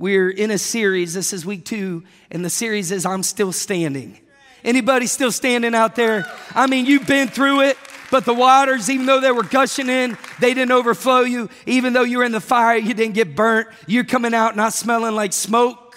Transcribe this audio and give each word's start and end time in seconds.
we're 0.00 0.30
in 0.30 0.50
a 0.50 0.56
series. 0.56 1.12
This 1.12 1.34
is 1.34 1.44
week 1.44 1.66
two, 1.66 2.02
and 2.30 2.42
the 2.42 2.48
series 2.48 2.90
is 2.90 3.04
I'm 3.04 3.22
Still 3.22 3.52
Standing. 3.52 4.18
Anybody 4.64 5.06
still 5.06 5.30
standing 5.30 5.74
out 5.74 5.94
there? 5.94 6.24
I 6.54 6.66
mean, 6.66 6.86
you've 6.86 7.06
been 7.06 7.28
through 7.28 7.60
it, 7.60 7.76
but 8.10 8.24
the 8.24 8.32
waters, 8.32 8.88
even 8.88 9.04
though 9.04 9.20
they 9.20 9.30
were 9.30 9.42
gushing 9.42 9.90
in, 9.90 10.16
they 10.40 10.54
didn't 10.54 10.72
overflow 10.72 11.20
you. 11.20 11.50
Even 11.66 11.92
though 11.92 12.02
you 12.02 12.18
were 12.18 12.24
in 12.24 12.32
the 12.32 12.40
fire, 12.40 12.78
you 12.78 12.94
didn't 12.94 13.12
get 13.12 13.36
burnt. 13.36 13.68
You're 13.86 14.04
coming 14.04 14.32
out 14.32 14.56
not 14.56 14.72
smelling 14.72 15.14
like 15.14 15.34
smoke. 15.34 15.94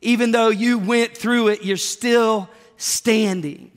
Even 0.00 0.30
though 0.30 0.48
you 0.48 0.78
went 0.78 1.16
through 1.16 1.48
it, 1.48 1.64
you're 1.64 1.76
still 1.76 2.48
standing. 2.76 3.72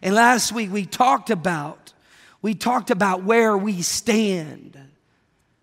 And 0.00 0.14
last 0.14 0.50
week 0.50 0.72
we 0.72 0.86
talked 0.86 1.28
about, 1.28 1.92
we 2.40 2.54
talked 2.54 2.90
about 2.90 3.22
where 3.22 3.56
we 3.56 3.82
stand 3.82 4.78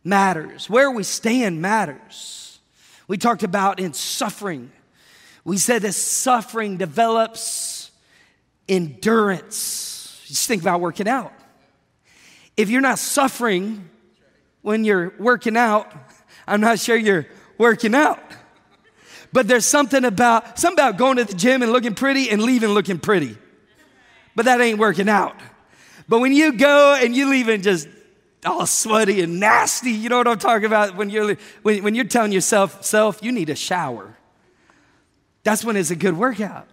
matters. 0.03 0.69
Where 0.69 0.91
we 0.91 1.01
stand 1.01 1.59
matters. 1.59 2.42
We 3.13 3.19
talked 3.19 3.43
about 3.43 3.79
in 3.79 3.93
suffering. 3.93 4.71
We 5.45 5.59
said 5.59 5.83
that 5.83 5.93
suffering 5.93 6.77
develops 6.77 7.91
endurance. 8.67 10.25
Just 10.25 10.47
think 10.47 10.63
about 10.63 10.81
working 10.81 11.07
out. 11.07 11.31
If 12.57 12.71
you're 12.71 12.81
not 12.81 12.97
suffering 12.97 13.87
when 14.63 14.83
you're 14.83 15.13
working 15.19 15.57
out, 15.57 15.93
I'm 16.47 16.59
not 16.59 16.79
sure 16.79 16.95
you're 16.95 17.27
working 17.59 17.93
out. 17.93 18.17
But 19.31 19.47
there's 19.47 19.67
something 19.67 20.05
about 20.05 20.57
something 20.57 20.83
about 20.83 20.97
going 20.97 21.17
to 21.17 21.25
the 21.25 21.35
gym 21.35 21.61
and 21.61 21.71
looking 21.71 21.93
pretty 21.93 22.31
and 22.31 22.41
leaving 22.41 22.69
looking 22.71 22.97
pretty. 22.97 23.37
But 24.35 24.45
that 24.45 24.59
ain't 24.59 24.79
working 24.79 25.07
out. 25.07 25.35
But 26.09 26.17
when 26.17 26.33
you 26.33 26.53
go 26.53 26.97
and 26.99 27.15
you 27.15 27.29
leaving 27.29 27.61
just 27.61 27.87
all 28.45 28.65
sweaty 28.65 29.21
and 29.21 29.39
nasty, 29.39 29.91
you 29.91 30.09
know 30.09 30.17
what 30.17 30.27
I'm 30.27 30.39
talking 30.39 30.65
about? 30.65 30.95
When 30.95 31.09
you're 31.09 31.35
when, 31.61 31.83
when 31.83 31.95
you're 31.95 32.05
telling 32.05 32.31
yourself, 32.31 32.83
self, 32.83 33.23
you 33.23 33.31
need 33.31 33.49
a 33.49 33.55
shower. 33.55 34.15
That's 35.43 35.63
when 35.63 35.75
it's 35.75 35.91
a 35.91 35.95
good 35.95 36.17
workout. 36.17 36.67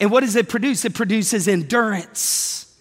And 0.00 0.10
what 0.10 0.20
does 0.20 0.36
it 0.36 0.48
produce? 0.48 0.84
It 0.84 0.94
produces 0.94 1.46
endurance. 1.46 2.76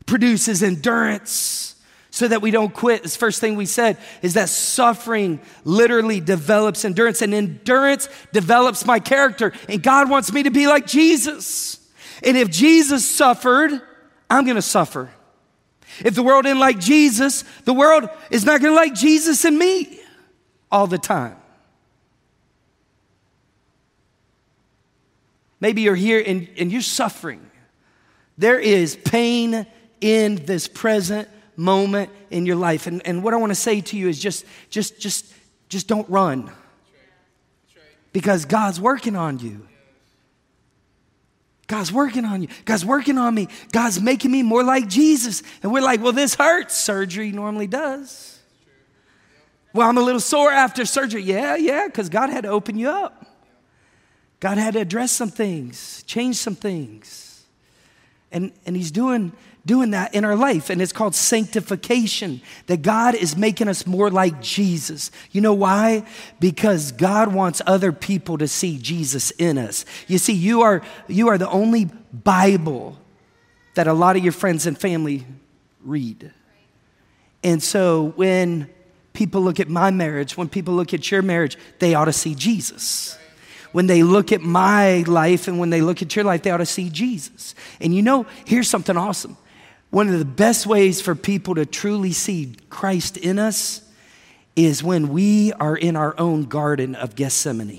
It 0.00 0.06
produces 0.06 0.62
endurance 0.62 1.74
so 2.10 2.28
that 2.28 2.42
we 2.42 2.50
don't 2.50 2.72
quit. 2.72 3.02
This 3.02 3.16
first 3.16 3.40
thing 3.40 3.56
we 3.56 3.66
said 3.66 3.96
is 4.22 4.34
that 4.34 4.48
suffering 4.48 5.40
literally 5.64 6.20
develops 6.20 6.84
endurance, 6.84 7.22
and 7.22 7.34
endurance 7.34 8.08
develops 8.32 8.84
my 8.84 9.00
character. 9.00 9.52
And 9.68 9.82
God 9.82 10.10
wants 10.10 10.32
me 10.32 10.44
to 10.44 10.50
be 10.50 10.66
like 10.66 10.86
Jesus. 10.86 11.80
And 12.22 12.36
if 12.36 12.50
Jesus 12.50 13.04
suffered, 13.04 13.72
I'm 14.30 14.46
gonna 14.46 14.62
suffer. 14.62 15.10
If 16.04 16.14
the 16.14 16.22
world 16.22 16.44
didn't 16.44 16.60
like 16.60 16.78
Jesus, 16.78 17.44
the 17.64 17.74
world 17.74 18.08
is 18.30 18.44
not 18.44 18.60
gonna 18.60 18.74
like 18.74 18.94
Jesus 18.94 19.44
and 19.44 19.58
me 19.58 20.00
all 20.70 20.86
the 20.86 20.98
time. 20.98 21.36
Maybe 25.60 25.82
you're 25.82 25.94
here 25.94 26.22
and, 26.24 26.48
and 26.58 26.70
you're 26.70 26.82
suffering. 26.82 27.50
There 28.36 28.58
is 28.58 28.96
pain 28.96 29.66
in 30.00 30.44
this 30.44 30.68
present 30.68 31.28
moment 31.56 32.10
in 32.30 32.46
your 32.46 32.56
life. 32.56 32.86
And, 32.86 33.06
and 33.06 33.22
what 33.22 33.32
I 33.32 33.36
want 33.36 33.50
to 33.50 33.54
say 33.54 33.80
to 33.80 33.96
you 33.96 34.08
is 34.08 34.18
just, 34.18 34.44
just, 34.70 35.00
just, 35.00 35.32
just 35.68 35.86
don't 35.86 36.08
run. 36.10 36.50
Because 38.12 38.44
God's 38.44 38.80
working 38.80 39.16
on 39.16 39.38
you. 39.38 39.66
God's 41.66 41.92
working 41.92 42.24
on 42.24 42.42
you. 42.42 42.48
God's 42.64 42.84
working 42.84 43.16
on 43.18 43.34
me. 43.34 43.48
God's 43.72 44.00
making 44.00 44.30
me 44.30 44.42
more 44.42 44.62
like 44.62 44.88
Jesus. 44.88 45.42
And 45.62 45.72
we're 45.72 45.82
like, 45.82 46.02
well, 46.02 46.12
this 46.12 46.34
hurts. 46.34 46.76
Surgery 46.76 47.32
normally 47.32 47.66
does. 47.66 48.38
Well, 49.72 49.88
I'm 49.88 49.98
a 49.98 50.02
little 50.02 50.20
sore 50.20 50.52
after 50.52 50.84
surgery. 50.84 51.22
Yeah, 51.22 51.56
yeah, 51.56 51.86
because 51.86 52.08
God 52.08 52.30
had 52.30 52.42
to 52.42 52.50
open 52.50 52.76
you 52.76 52.88
up. 52.88 53.26
God 54.40 54.58
had 54.58 54.74
to 54.74 54.80
address 54.80 55.10
some 55.10 55.30
things, 55.30 56.02
change 56.02 56.36
some 56.36 56.54
things. 56.54 57.44
And, 58.30 58.52
and 58.66 58.76
He's 58.76 58.90
doing 58.90 59.32
doing 59.66 59.90
that 59.92 60.14
in 60.14 60.24
our 60.24 60.36
life, 60.36 60.70
and 60.70 60.82
it's 60.82 60.92
called 60.92 61.14
sanctification. 61.14 62.40
That 62.66 62.82
God 62.82 63.14
is 63.14 63.36
making 63.36 63.68
us 63.68 63.86
more 63.86 64.10
like 64.10 64.40
Jesus. 64.40 65.10
You 65.32 65.40
know 65.40 65.54
why? 65.54 66.06
Because 66.40 66.92
God 66.92 67.32
wants 67.32 67.62
other 67.66 67.92
people 67.92 68.38
to 68.38 68.48
see 68.48 68.78
Jesus 68.78 69.30
in 69.32 69.58
us. 69.58 69.84
You 70.06 70.18
see, 70.18 70.34
you 70.34 70.62
are, 70.62 70.82
you 71.08 71.28
are 71.28 71.38
the 71.38 71.48
only 71.48 71.86
Bible 72.12 72.98
that 73.74 73.86
a 73.86 73.92
lot 73.92 74.16
of 74.16 74.22
your 74.22 74.32
friends 74.32 74.66
and 74.66 74.78
family 74.78 75.26
read. 75.82 76.32
And 77.42 77.62
so 77.62 78.12
when 78.16 78.70
people 79.12 79.42
look 79.42 79.60
at 79.60 79.68
my 79.68 79.90
marriage, 79.90 80.36
when 80.36 80.48
people 80.48 80.74
look 80.74 80.94
at 80.94 81.10
your 81.10 81.22
marriage, 81.22 81.56
they 81.78 81.94
ought 81.94 82.06
to 82.06 82.12
see 82.12 82.34
Jesus 82.34 83.18
when 83.74 83.88
they 83.88 84.04
look 84.04 84.30
at 84.30 84.40
my 84.40 85.02
life 85.08 85.48
and 85.48 85.58
when 85.58 85.68
they 85.68 85.80
look 85.80 86.00
at 86.00 86.14
your 86.14 86.24
life, 86.24 86.44
they 86.44 86.50
ought 86.52 86.58
to 86.58 86.64
see 86.64 86.88
Jesus. 86.88 87.56
And 87.80 87.92
you 87.92 88.02
know, 88.02 88.24
here's 88.46 88.70
something 88.70 88.96
awesome. 88.96 89.36
One 89.94 90.08
of 90.08 90.18
the 90.18 90.24
best 90.24 90.66
ways 90.66 91.00
for 91.00 91.14
people 91.14 91.54
to 91.54 91.64
truly 91.64 92.10
see 92.10 92.56
Christ 92.68 93.16
in 93.16 93.38
us 93.38 93.80
is 94.56 94.82
when 94.82 95.10
we 95.10 95.52
are 95.52 95.76
in 95.76 95.94
our 95.94 96.18
own 96.18 96.46
garden 96.46 96.96
of 96.96 97.14
Gethsemane. 97.14 97.78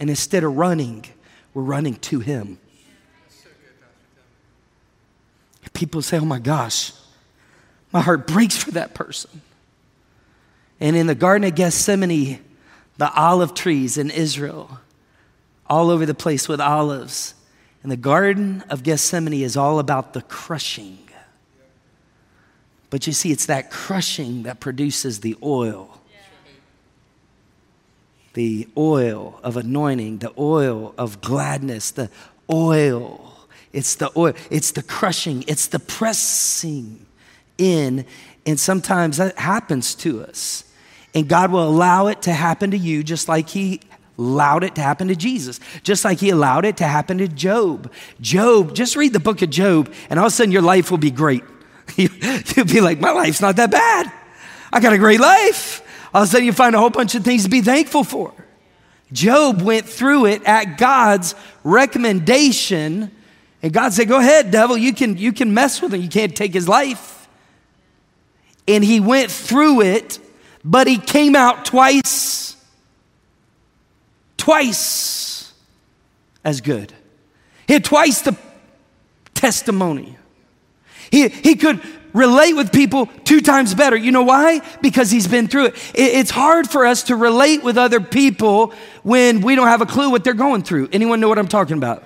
And 0.00 0.10
instead 0.10 0.42
of 0.42 0.56
running, 0.56 1.04
we're 1.54 1.62
running 1.62 1.94
to 1.98 2.18
Him. 2.18 2.58
People 5.72 6.02
say, 6.02 6.18
oh 6.18 6.24
my 6.24 6.40
gosh, 6.40 6.92
my 7.92 8.00
heart 8.00 8.26
breaks 8.26 8.56
for 8.56 8.72
that 8.72 8.94
person. 8.94 9.40
And 10.80 10.96
in 10.96 11.06
the 11.06 11.14
Garden 11.14 11.46
of 11.46 11.54
Gethsemane, 11.54 12.40
the 12.96 13.12
olive 13.14 13.54
trees 13.54 13.96
in 13.96 14.10
Israel, 14.10 14.80
all 15.68 15.90
over 15.90 16.04
the 16.04 16.12
place 16.12 16.48
with 16.48 16.60
olives, 16.60 17.34
and 17.82 17.92
the 17.92 17.96
Garden 17.96 18.64
of 18.68 18.82
Gethsemane 18.82 19.42
is 19.42 19.56
all 19.56 19.78
about 19.78 20.12
the 20.12 20.22
crushing. 20.22 20.98
But 22.90 23.06
you 23.06 23.12
see, 23.12 23.30
it's 23.30 23.46
that 23.46 23.70
crushing 23.70 24.44
that 24.44 24.60
produces 24.60 25.20
the 25.20 25.36
oil. 25.42 26.00
The 28.34 28.68
oil 28.76 29.40
of 29.42 29.56
anointing, 29.56 30.18
the 30.18 30.32
oil 30.38 30.94
of 30.96 31.20
gladness, 31.20 31.90
the 31.90 32.10
oil. 32.50 33.48
It's 33.72 33.96
the 33.96 34.10
oil, 34.16 34.34
it's 34.50 34.70
the 34.70 34.82
crushing, 34.82 35.44
it's 35.46 35.66
the 35.66 35.78
pressing 35.78 37.04
in. 37.58 38.06
And 38.46 38.58
sometimes 38.58 39.18
that 39.18 39.38
happens 39.38 39.94
to 39.96 40.22
us. 40.22 40.64
And 41.14 41.28
God 41.28 41.52
will 41.52 41.66
allow 41.66 42.06
it 42.06 42.22
to 42.22 42.32
happen 42.32 42.70
to 42.70 42.78
you 42.78 43.02
just 43.02 43.28
like 43.28 43.48
He 43.48 43.80
allowed 44.18 44.64
it 44.64 44.74
to 44.74 44.82
happen 44.82 45.08
to 45.08 45.16
Jesus, 45.16 45.60
just 45.82 46.04
like 46.04 46.18
he 46.18 46.30
allowed 46.30 46.64
it 46.64 46.76
to 46.78 46.84
happen 46.84 47.18
to 47.18 47.28
Job. 47.28 47.90
Job, 48.20 48.74
just 48.74 48.96
read 48.96 49.12
the 49.12 49.20
book 49.20 49.40
of 49.42 49.50
Job, 49.50 49.92
and 50.10 50.18
all 50.18 50.26
of 50.26 50.32
a 50.32 50.34
sudden 50.34 50.52
your 50.52 50.62
life 50.62 50.90
will 50.90 50.98
be 50.98 51.10
great. 51.10 51.44
You'll 51.96 52.66
be 52.66 52.80
like, 52.80 53.00
my 53.00 53.12
life's 53.12 53.40
not 53.40 53.56
that 53.56 53.70
bad. 53.70 54.12
I 54.72 54.80
got 54.80 54.92
a 54.92 54.98
great 54.98 55.20
life. 55.20 55.82
All 56.12 56.22
of 56.22 56.28
a 56.28 56.30
sudden 56.30 56.46
you 56.46 56.52
find 56.52 56.74
a 56.74 56.78
whole 56.78 56.90
bunch 56.90 57.14
of 57.14 57.24
things 57.24 57.44
to 57.44 57.48
be 57.48 57.62
thankful 57.62 58.04
for. 58.04 58.34
Job 59.12 59.62
went 59.62 59.88
through 59.88 60.26
it 60.26 60.44
at 60.44 60.76
God's 60.76 61.34
recommendation, 61.64 63.10
and 63.62 63.72
God 63.72 63.92
said, 63.92 64.08
Go 64.08 64.18
ahead, 64.18 64.50
devil, 64.50 64.76
you 64.76 64.92
can, 64.92 65.16
you 65.16 65.32
can 65.32 65.54
mess 65.54 65.80
with 65.80 65.94
him. 65.94 66.02
You 66.02 66.08
can't 66.08 66.36
take 66.36 66.52
his 66.52 66.68
life. 66.68 67.28
And 68.66 68.84
he 68.84 69.00
went 69.00 69.30
through 69.30 69.80
it, 69.80 70.18
but 70.62 70.86
he 70.86 70.98
came 70.98 71.34
out 71.34 71.64
twice 71.64 72.47
twice 74.38 75.52
as 76.44 76.62
good. 76.62 76.94
He 77.66 77.74
had 77.74 77.84
twice 77.84 78.22
the 78.22 78.34
testimony. 79.34 80.16
He, 81.10 81.28
he 81.28 81.54
could 81.54 81.82
relate 82.14 82.54
with 82.54 82.72
people 82.72 83.06
two 83.24 83.40
times 83.40 83.74
better. 83.74 83.96
You 83.96 84.10
know 84.10 84.22
why? 84.22 84.62
Because 84.80 85.10
he's 85.10 85.28
been 85.28 85.48
through 85.48 85.66
it. 85.66 85.74
it. 85.94 86.14
It's 86.14 86.30
hard 86.30 86.68
for 86.68 86.86
us 86.86 87.04
to 87.04 87.16
relate 87.16 87.62
with 87.62 87.76
other 87.76 88.00
people 88.00 88.72
when 89.02 89.42
we 89.42 89.54
don't 89.54 89.68
have 89.68 89.82
a 89.82 89.86
clue 89.86 90.10
what 90.10 90.24
they're 90.24 90.32
going 90.32 90.62
through. 90.62 90.88
Anyone 90.92 91.20
know 91.20 91.28
what 91.28 91.38
I'm 91.38 91.48
talking 91.48 91.76
about? 91.76 92.04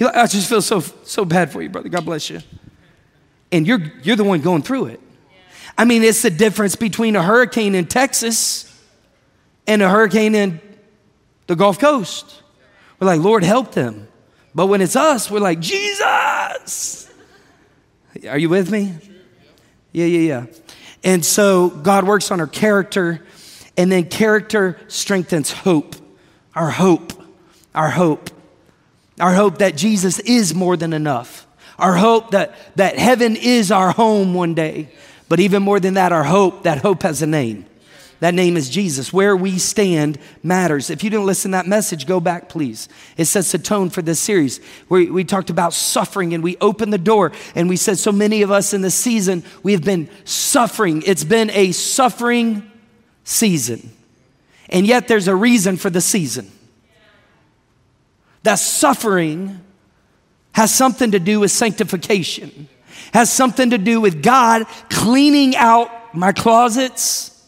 I 0.00 0.26
just 0.26 0.48
feel 0.48 0.62
so, 0.62 0.80
so 0.80 1.24
bad 1.24 1.52
for 1.52 1.62
you, 1.62 1.68
brother. 1.68 1.88
God 1.88 2.04
bless 2.04 2.30
you. 2.30 2.40
And 3.52 3.66
you're, 3.66 3.80
you're 4.02 4.16
the 4.16 4.24
one 4.24 4.40
going 4.40 4.62
through 4.62 4.86
it. 4.86 5.00
I 5.76 5.84
mean, 5.84 6.02
it's 6.02 6.22
the 6.22 6.30
difference 6.30 6.76
between 6.76 7.16
a 7.16 7.22
hurricane 7.22 7.74
in 7.74 7.86
Texas 7.86 8.66
and 9.66 9.82
a 9.82 9.88
hurricane 9.88 10.34
in 10.34 10.60
the 11.50 11.56
Gulf 11.56 11.80
Coast. 11.80 12.44
We're 13.00 13.08
like, 13.08 13.20
Lord, 13.20 13.42
help 13.42 13.72
them. 13.72 14.06
But 14.54 14.68
when 14.68 14.80
it's 14.80 14.94
us, 14.94 15.28
we're 15.28 15.40
like, 15.40 15.58
Jesus. 15.58 17.10
Are 18.28 18.38
you 18.38 18.48
with 18.48 18.70
me? 18.70 18.94
Yeah, 19.90 20.06
yeah, 20.06 20.20
yeah. 20.20 20.46
And 21.02 21.24
so 21.24 21.68
God 21.68 22.04
works 22.04 22.30
on 22.30 22.38
our 22.38 22.46
character, 22.46 23.26
and 23.76 23.90
then 23.90 24.04
character 24.08 24.78
strengthens 24.86 25.50
hope. 25.50 25.96
Our 26.54 26.70
hope. 26.70 27.14
Our 27.74 27.90
hope. 27.90 28.30
Our 29.18 29.34
hope 29.34 29.58
that 29.58 29.76
Jesus 29.76 30.20
is 30.20 30.54
more 30.54 30.76
than 30.76 30.92
enough. 30.92 31.48
Our 31.80 31.96
hope 31.96 32.30
that, 32.30 32.54
that 32.76 32.96
heaven 32.96 33.34
is 33.34 33.72
our 33.72 33.90
home 33.90 34.34
one 34.34 34.54
day. 34.54 34.88
But 35.28 35.40
even 35.40 35.64
more 35.64 35.80
than 35.80 35.94
that, 35.94 36.12
our 36.12 36.22
hope 36.22 36.62
that 36.62 36.78
hope 36.78 37.02
has 37.02 37.22
a 37.22 37.26
name. 37.26 37.66
That 38.20 38.34
name 38.34 38.58
is 38.58 38.68
Jesus. 38.68 39.12
Where 39.12 39.34
we 39.34 39.58
stand 39.58 40.18
matters. 40.42 40.90
If 40.90 41.02
you 41.02 41.08
didn't 41.08 41.24
listen 41.24 41.52
to 41.52 41.56
that 41.56 41.66
message, 41.66 42.06
go 42.06 42.20
back, 42.20 42.50
please. 42.50 42.88
It 43.16 43.24
sets 43.24 43.52
the 43.52 43.58
tone 43.58 43.88
for 43.88 44.02
this 44.02 44.20
series. 44.20 44.60
We, 44.90 45.10
we 45.10 45.24
talked 45.24 45.48
about 45.48 45.72
suffering 45.72 46.34
and 46.34 46.44
we 46.44 46.58
opened 46.60 46.92
the 46.92 46.98
door 46.98 47.32
and 47.54 47.68
we 47.68 47.76
said 47.76 47.98
so 47.98 48.12
many 48.12 48.42
of 48.42 48.50
us 48.50 48.74
in 48.74 48.82
this 48.82 48.94
season, 48.94 49.42
we 49.62 49.72
have 49.72 49.82
been 49.82 50.08
suffering. 50.24 51.02
It's 51.06 51.24
been 51.24 51.50
a 51.50 51.72
suffering 51.72 52.70
season. 53.24 53.90
And 54.68 54.86
yet 54.86 55.08
there's 55.08 55.26
a 55.26 55.34
reason 55.34 55.78
for 55.78 55.88
the 55.88 56.02
season. 56.02 56.50
That 58.42 58.58
suffering 58.58 59.60
has 60.52 60.74
something 60.74 61.12
to 61.12 61.18
do 61.18 61.40
with 61.40 61.50
sanctification, 61.50 62.68
has 63.14 63.32
something 63.32 63.70
to 63.70 63.78
do 63.78 63.98
with 63.98 64.22
God 64.22 64.66
cleaning 64.90 65.56
out 65.56 66.14
my 66.14 66.32
closets 66.32 67.39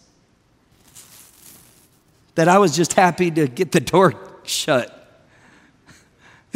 that 2.34 2.48
I 2.48 2.58
was 2.58 2.74
just 2.74 2.94
happy 2.94 3.30
to 3.30 3.46
get 3.46 3.72
the 3.72 3.80
door 3.80 4.14
shut. 4.44 4.98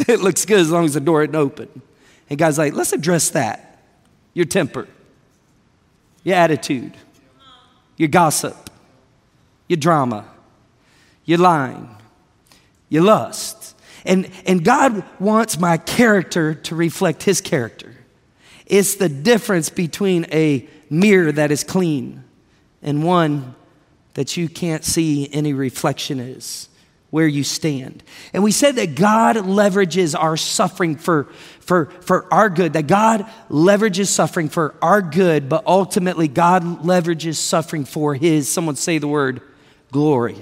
It 0.07 0.19
looks 0.19 0.45
good 0.45 0.59
as 0.59 0.71
long 0.71 0.85
as 0.85 0.93
the 0.93 0.99
door 0.99 1.23
isn't 1.23 1.35
open. 1.35 1.81
And 2.29 2.37
God's 2.37 2.57
like, 2.57 2.73
let's 2.73 2.93
address 2.93 3.29
that. 3.31 3.79
Your 4.33 4.45
temper, 4.45 4.87
your 6.23 6.35
attitude, 6.35 6.93
your 7.95 8.09
gossip, 8.09 8.69
your 9.67 9.77
drama, 9.77 10.25
your 11.25 11.39
lying, 11.39 11.89
your 12.89 13.03
lust. 13.03 13.75
And, 14.05 14.29
and 14.45 14.63
God 14.63 15.03
wants 15.19 15.59
my 15.59 15.77
character 15.77 16.53
to 16.53 16.75
reflect 16.75 17.23
His 17.23 17.41
character. 17.41 17.95
It's 18.67 18.95
the 18.95 19.09
difference 19.09 19.69
between 19.69 20.25
a 20.31 20.67
mirror 20.89 21.31
that 21.31 21.51
is 21.51 21.63
clean 21.63 22.23
and 22.81 23.03
one 23.03 23.55
that 24.17 24.35
you 24.35 24.49
can't 24.49 24.83
see 24.83 25.29
any 25.31 25.53
reflection 25.53 26.19
is 26.19 26.69
where 27.11 27.27
you 27.27 27.43
stand. 27.43 28.01
And 28.33 28.43
we 28.43 28.51
said 28.51 28.77
that 28.77 28.95
God 28.95 29.35
leverages 29.35 30.19
our 30.19 30.35
suffering 30.35 30.95
for, 30.95 31.25
for, 31.59 31.91
for 32.01 32.33
our 32.33 32.49
good, 32.49 32.73
that 32.73 32.87
God 32.87 33.27
leverages 33.47 34.07
suffering 34.07 34.49
for 34.49 34.73
our 34.81 35.03
good, 35.03 35.47
but 35.47 35.67
ultimately 35.67 36.27
God 36.27 36.63
leverages 36.81 37.35
suffering 37.35 37.85
for 37.85 38.15
his, 38.15 38.51
someone 38.51 38.75
say 38.75 38.97
the 38.97 39.07
word, 39.07 39.39
glory. 39.91 40.35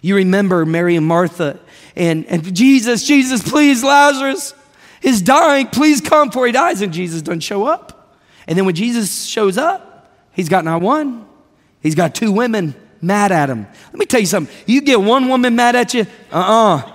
You 0.00 0.16
remember 0.16 0.64
Mary 0.64 0.96
and 0.96 1.06
Martha 1.06 1.60
and, 1.94 2.24
and 2.24 2.54
Jesus, 2.56 3.06
Jesus, 3.06 3.46
please, 3.46 3.84
Lazarus 3.84 4.54
is 5.02 5.20
dying. 5.20 5.66
Please 5.66 6.00
come 6.00 6.28
before 6.28 6.46
he 6.46 6.52
dies. 6.52 6.80
And 6.80 6.90
Jesus 6.90 7.20
doesn't 7.20 7.40
show 7.40 7.66
up. 7.66 8.16
And 8.46 8.56
then 8.56 8.64
when 8.64 8.74
Jesus 8.74 9.26
shows 9.26 9.58
up, 9.58 10.10
he's 10.32 10.48
got 10.48 10.64
not 10.64 10.80
one, 10.80 11.26
He's 11.82 11.94
got 11.94 12.14
two 12.14 12.32
women 12.32 12.74
mad 13.00 13.32
at 13.32 13.48
him. 13.48 13.66
Let 13.86 13.94
me 13.94 14.06
tell 14.06 14.20
you 14.20 14.26
something. 14.26 14.54
You 14.66 14.82
get 14.82 15.00
one 15.00 15.28
woman 15.28 15.56
mad 15.56 15.76
at 15.76 15.94
you, 15.94 16.06
uh 16.32 16.36
uh-uh. 16.36 16.76
uh 16.76 16.92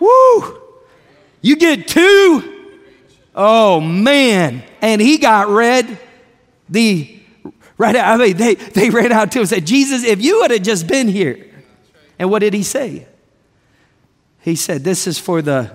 Woo! 0.00 0.62
You 1.40 1.56
get 1.56 1.88
two, 1.88 2.74
oh 3.34 3.80
man. 3.80 4.62
And 4.82 5.00
he 5.00 5.18
got 5.18 5.48
red. 5.48 5.98
The 6.68 7.20
right 7.78 7.94
out, 7.94 8.20
I 8.20 8.24
mean, 8.24 8.36
they, 8.36 8.54
they 8.54 8.90
ran 8.90 9.12
out 9.12 9.32
to 9.32 9.38
him 9.38 9.42
and 9.42 9.48
said, 9.48 9.66
Jesus, 9.66 10.04
if 10.04 10.20
you 10.20 10.40
would 10.40 10.50
have 10.50 10.62
just 10.62 10.86
been 10.86 11.08
here. 11.08 11.46
And 12.18 12.30
what 12.30 12.40
did 12.40 12.54
he 12.54 12.62
say? 12.62 13.06
He 14.40 14.56
said, 14.56 14.84
This 14.84 15.06
is 15.06 15.18
for 15.18 15.42
the 15.42 15.70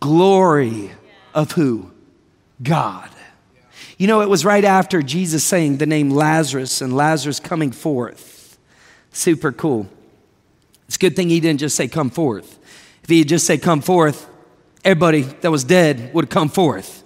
glory 0.00 0.90
of 1.34 1.52
who? 1.52 1.90
God. 2.62 3.08
You 4.00 4.06
know, 4.06 4.22
it 4.22 4.30
was 4.30 4.46
right 4.46 4.64
after 4.64 5.02
Jesus 5.02 5.44
saying 5.44 5.76
the 5.76 5.84
name 5.84 6.08
Lazarus 6.08 6.80
and 6.80 6.96
Lazarus 6.96 7.38
coming 7.38 7.70
forth. 7.70 8.56
Super 9.12 9.52
cool. 9.52 9.90
It's 10.86 10.96
a 10.96 10.98
good 10.98 11.14
thing 11.14 11.28
he 11.28 11.38
didn't 11.38 11.60
just 11.60 11.76
say, 11.76 11.86
Come 11.86 12.08
forth. 12.08 12.58
If 13.02 13.10
he 13.10 13.18
had 13.18 13.28
just 13.28 13.46
said, 13.46 13.60
Come 13.60 13.82
forth, 13.82 14.26
everybody 14.86 15.20
that 15.42 15.50
was 15.50 15.64
dead 15.64 16.14
would 16.14 16.24
have 16.24 16.30
come 16.30 16.48
forth. 16.48 17.04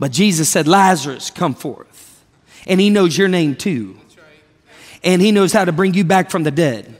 But 0.00 0.10
Jesus 0.10 0.48
said, 0.48 0.66
Lazarus, 0.66 1.30
come 1.30 1.54
forth. 1.54 2.24
And 2.66 2.80
he 2.80 2.90
knows 2.90 3.16
your 3.16 3.28
name 3.28 3.54
too. 3.54 3.96
And 5.04 5.22
he 5.22 5.30
knows 5.30 5.52
how 5.52 5.64
to 5.64 5.70
bring 5.70 5.94
you 5.94 6.02
back 6.02 6.32
from 6.32 6.42
the 6.42 6.50
dead 6.50 6.96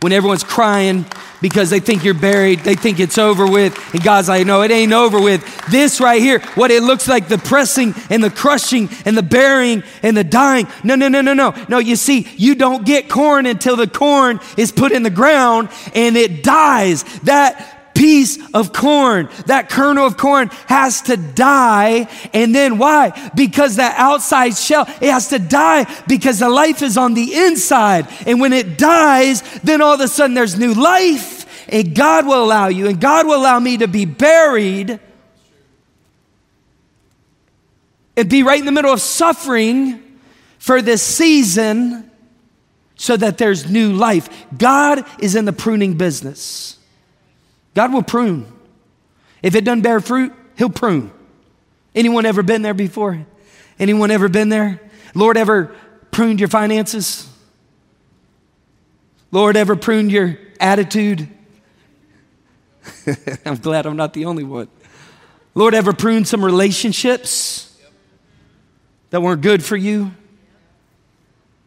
when 0.00 0.12
everyone's 0.12 0.42
crying 0.42 1.06
because 1.42 1.68
they 1.68 1.80
think 1.80 2.04
you're 2.04 2.14
buried, 2.14 2.60
they 2.60 2.74
think 2.74 3.00
it's 3.00 3.18
over 3.18 3.46
with, 3.46 3.76
and 3.92 4.02
God's 4.02 4.28
like, 4.28 4.46
no, 4.46 4.62
it 4.62 4.70
ain't 4.70 4.92
over 4.92 5.20
with. 5.20 5.42
This 5.70 6.00
right 6.00 6.22
here, 6.22 6.40
what 6.54 6.70
it 6.70 6.82
looks 6.82 7.08
like 7.08 7.28
the 7.28 7.38
pressing 7.38 7.94
and 8.08 8.22
the 8.22 8.30
crushing 8.30 8.88
and 9.04 9.16
the 9.16 9.22
burying 9.22 9.82
and 10.02 10.16
the 10.16 10.24
dying. 10.24 10.66
No, 10.84 10.94
no, 10.94 11.08
no, 11.08 11.20
no, 11.20 11.34
no. 11.34 11.54
No, 11.68 11.78
you 11.78 11.96
see, 11.96 12.28
you 12.36 12.54
don't 12.54 12.86
get 12.86 13.08
corn 13.08 13.44
until 13.46 13.76
the 13.76 13.86
corn 13.86 14.40
is 14.56 14.72
put 14.72 14.92
in 14.92 15.02
the 15.02 15.10
ground 15.10 15.68
and 15.94 16.16
it 16.16 16.42
dies. 16.42 17.02
That 17.20 17.71
piece 17.94 18.38
of 18.54 18.72
corn, 18.72 19.28
that 19.46 19.68
kernel 19.68 20.06
of 20.06 20.16
corn 20.16 20.48
has 20.66 21.02
to 21.02 21.16
die. 21.16 22.08
And 22.32 22.54
then 22.54 22.78
why? 22.78 23.30
Because 23.34 23.76
that 23.76 23.94
outside 23.98 24.56
shell, 24.56 24.86
it 25.00 25.10
has 25.10 25.28
to 25.28 25.38
die 25.38 25.86
because 26.06 26.38
the 26.38 26.48
life 26.48 26.82
is 26.82 26.96
on 26.96 27.14
the 27.14 27.34
inside. 27.34 28.08
And 28.26 28.40
when 28.40 28.52
it 28.52 28.78
dies, 28.78 29.42
then 29.60 29.80
all 29.80 29.94
of 29.94 30.00
a 30.00 30.08
sudden 30.08 30.34
there's 30.34 30.58
new 30.58 30.74
life. 30.74 31.40
And 31.68 31.94
God 31.94 32.26
will 32.26 32.44
allow 32.44 32.68
you, 32.68 32.88
and 32.88 33.00
God 33.00 33.26
will 33.26 33.40
allow 33.40 33.58
me 33.58 33.78
to 33.78 33.88
be 33.88 34.04
buried 34.04 35.00
and 38.16 38.28
be 38.28 38.42
right 38.42 38.58
in 38.58 38.66
the 38.66 38.72
middle 38.72 38.92
of 38.92 39.00
suffering 39.00 40.02
for 40.58 40.82
this 40.82 41.02
season 41.02 42.10
so 42.96 43.16
that 43.16 43.38
there's 43.38 43.70
new 43.70 43.92
life. 43.92 44.46
God 44.56 45.04
is 45.18 45.34
in 45.34 45.44
the 45.44 45.52
pruning 45.52 45.96
business. 45.96 46.78
God 47.74 47.92
will 47.92 48.02
prune. 48.02 48.46
If 49.42 49.54
it 49.54 49.64
doesn't 49.64 49.82
bear 49.82 50.00
fruit, 50.00 50.32
He'll 50.56 50.70
prune. 50.70 51.10
Anyone 51.94 52.26
ever 52.26 52.42
been 52.42 52.62
there 52.62 52.74
before? 52.74 53.26
Anyone 53.78 54.10
ever 54.10 54.28
been 54.28 54.48
there? 54.48 54.80
Lord 55.14 55.36
ever 55.36 55.74
pruned 56.10 56.40
your 56.40 56.48
finances? 56.48 57.28
Lord 59.30 59.56
ever 59.56 59.76
pruned 59.76 60.12
your 60.12 60.38
attitude? 60.60 61.28
I'm 63.44 63.56
glad 63.56 63.86
I'm 63.86 63.96
not 63.96 64.12
the 64.12 64.26
only 64.26 64.44
one. 64.44 64.68
Lord 65.54 65.74
ever 65.74 65.92
pruned 65.92 66.28
some 66.28 66.44
relationships 66.44 67.76
that 69.10 69.20
weren't 69.20 69.42
good 69.42 69.62
for 69.62 69.76
you? 69.76 70.04
A 70.04 70.12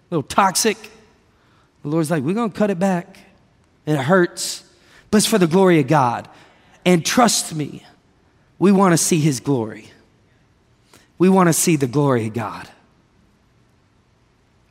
little 0.10 0.24
toxic? 0.24 0.78
The 1.84 1.90
Lord's 1.90 2.10
like, 2.10 2.24
we're 2.24 2.34
going 2.34 2.52
to 2.52 2.58
cut 2.58 2.72
it 2.72 2.80
back. 2.80 3.18
And 3.86 3.98
it 3.98 4.02
hurts 4.02 4.65
but 5.16 5.20
it's 5.20 5.28
for 5.28 5.38
the 5.38 5.48
glory 5.48 5.80
of 5.80 5.88
God. 5.88 6.28
And 6.84 7.06
trust 7.06 7.56
me, 7.56 7.86
we 8.60 8.74
want 8.74 8.92
to 8.92 8.98
see 8.98 9.22
His 9.22 9.40
glory. 9.40 9.90
We 11.18 11.30
want 11.30 11.48
to 11.48 11.54
see 11.54 11.78
the 11.78 11.88
glory 11.88 12.28
of 12.28 12.34
God. 12.34 12.68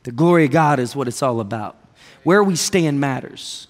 The 0.03 0.11
glory 0.11 0.45
of 0.45 0.51
God 0.51 0.79
is 0.79 0.95
what 0.95 1.07
it's 1.07 1.23
all 1.23 1.39
about. 1.39 1.77
Where 2.21 2.43
we 2.43 2.55
stand 2.55 2.99
matters. 2.99 3.65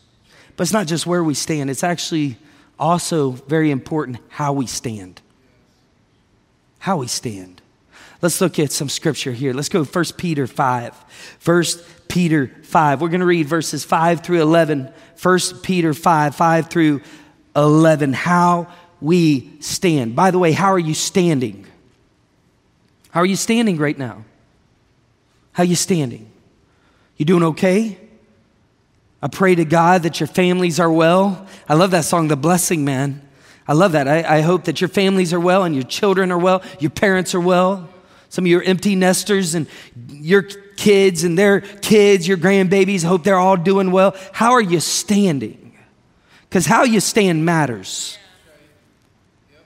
But 0.57 0.63
it's 0.63 0.73
not 0.73 0.85
just 0.85 1.07
where 1.07 1.23
we 1.23 1.33
stand, 1.33 1.69
it's 1.69 1.81
actually 1.81 2.35
also 2.77 3.29
very 3.31 3.71
important 3.71 4.17
how 4.27 4.51
we 4.51 4.67
stand. 4.67 5.21
How 6.79 6.97
we 6.97 7.07
stand. 7.07 7.61
Let's 8.21 8.41
look 8.41 8.59
at 8.59 8.73
some 8.73 8.89
scripture 8.89 9.31
here. 9.31 9.53
Let's 9.53 9.69
go 9.69 9.85
1 9.85 10.05
Peter 10.17 10.45
5. 10.45 11.39
1 11.41 11.63
Peter 12.07 12.51
5. 12.63 13.01
We're 13.01 13.09
going 13.09 13.19
to 13.19 13.25
read 13.25 13.47
verses 13.47 13.83
5 13.83 14.21
through 14.21 14.41
11. 14.41 14.91
1 15.21 15.39
Peter 15.63 15.93
5, 15.93 16.35
5 16.35 16.69
through 16.69 17.01
11. 17.55 18.13
How 18.13 18.67
we 19.01 19.57
stand. 19.59 20.15
By 20.15 20.31
the 20.31 20.39
way, 20.39 20.51
how 20.51 20.71
are 20.73 20.79
you 20.79 20.93
standing? 20.93 21.65
How 23.11 23.21
are 23.21 23.25
you 23.25 23.35
standing 23.35 23.77
right 23.77 23.97
now? 23.97 24.25
How 25.53 25.63
are 25.63 25.67
you 25.67 25.75
standing? 25.75 26.29
You 27.17 27.25
doing 27.25 27.43
okay? 27.43 27.97
I 29.21 29.27
pray 29.27 29.55
to 29.55 29.65
God 29.65 30.03
that 30.03 30.19
your 30.19 30.27
families 30.27 30.79
are 30.79 30.91
well. 30.91 31.47
I 31.67 31.75
love 31.75 31.91
that 31.91 32.05
song, 32.05 32.27
The 32.27 32.35
Blessing 32.35 32.83
Man. 32.83 33.21
I 33.67 33.73
love 33.73 33.93
that. 33.93 34.07
I, 34.07 34.37
I 34.37 34.41
hope 34.41 34.65
that 34.65 34.81
your 34.81 34.87
families 34.87 35.33
are 35.33 35.39
well 35.39 35.63
and 35.63 35.73
your 35.73 35.85
children 35.85 36.31
are 36.31 36.37
well, 36.37 36.61
your 36.79 36.91
parents 36.91 37.33
are 37.33 37.39
well. 37.39 37.89
Some 38.35 38.43
of 38.43 38.47
your 38.47 38.63
empty 38.63 38.97
nesters 38.97 39.55
and 39.55 39.65
your 40.09 40.41
kids 40.41 41.23
and 41.23 41.37
their 41.37 41.61
kids, 41.61 42.27
your 42.27 42.35
grandbabies, 42.35 43.01
hope 43.01 43.23
they're 43.23 43.39
all 43.39 43.55
doing 43.55 43.91
well. 43.91 44.13
How 44.33 44.51
are 44.51 44.61
you 44.61 44.81
standing? 44.81 45.73
Because 46.49 46.65
how 46.65 46.83
you 46.83 46.99
stand 46.99 47.45
matters. 47.45 48.17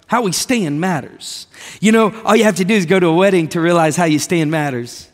How 0.05 0.21
we 0.21 0.33
stand 0.33 0.79
matters. 0.79 1.47
You 1.81 1.91
know, 1.91 2.15
all 2.23 2.35
you 2.35 2.43
have 2.43 2.57
to 2.57 2.63
do 2.63 2.75
is 2.75 2.85
go 2.85 2.99
to 2.99 3.07
a 3.07 3.15
wedding 3.15 3.47
to 3.47 3.59
realize 3.59 3.95
how 3.95 4.05
you 4.05 4.19
stand 4.19 4.51
matters. 4.51 5.09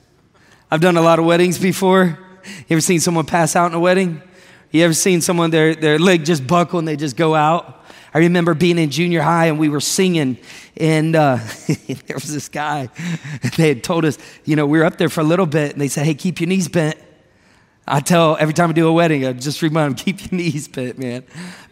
I've 0.70 0.82
done 0.82 0.98
a 0.98 1.02
lot 1.02 1.20
of 1.20 1.24
weddings 1.24 1.58
before. 1.58 2.20
You 2.44 2.66
ever 2.72 2.82
seen 2.82 3.00
someone 3.00 3.26
pass 3.26 3.56
out 3.56 3.68
in 3.68 3.74
a 3.74 3.80
wedding? 3.80 4.22
You 4.72 4.84
ever 4.84 4.94
seen 4.94 5.22
someone, 5.22 5.50
their, 5.50 5.76
their 5.76 5.98
leg 5.98 6.26
just 6.26 6.46
buckle 6.46 6.80
and 6.80 6.86
they 6.86 6.98
just 6.98 7.16
go 7.16 7.34
out? 7.34 7.85
I 8.16 8.20
remember 8.20 8.54
being 8.54 8.78
in 8.78 8.92
junior 8.92 9.22
high 9.22 9.48
and 9.48 9.60
we 9.60 9.68
were 9.68 9.82
singing, 9.82 10.38
and 10.78 11.14
uh, 11.18 11.36
there 12.08 12.16
was 12.16 12.34
this 12.34 12.48
guy. 12.48 12.88
They 13.58 13.68
had 13.68 13.84
told 13.84 14.06
us, 14.06 14.18
you 14.46 14.56
know, 14.56 14.66
we 14.66 14.80
were 14.80 14.86
up 14.86 14.98
there 14.98 15.10
for 15.10 15.20
a 15.20 15.26
little 15.26 15.46
bit, 15.46 15.74
and 15.74 15.82
they 15.82 15.90
said, 15.90 16.06
"Hey, 16.06 16.14
keep 16.14 16.40
your 16.40 16.48
knees 16.48 16.70
bent." 16.70 16.96
I 17.86 18.00
tell 18.00 18.38
every 18.40 18.54
time 18.54 18.70
I 18.70 18.74
do 18.74 18.88
a 18.88 18.94
wedding, 18.94 19.26
I 19.26 19.34
just 19.34 19.62
remind 19.62 19.90
them, 19.90 19.96
keep 20.06 20.32
your 20.32 20.40
knees 20.40 20.70
bent, 20.70 20.98
man. 20.98 21.26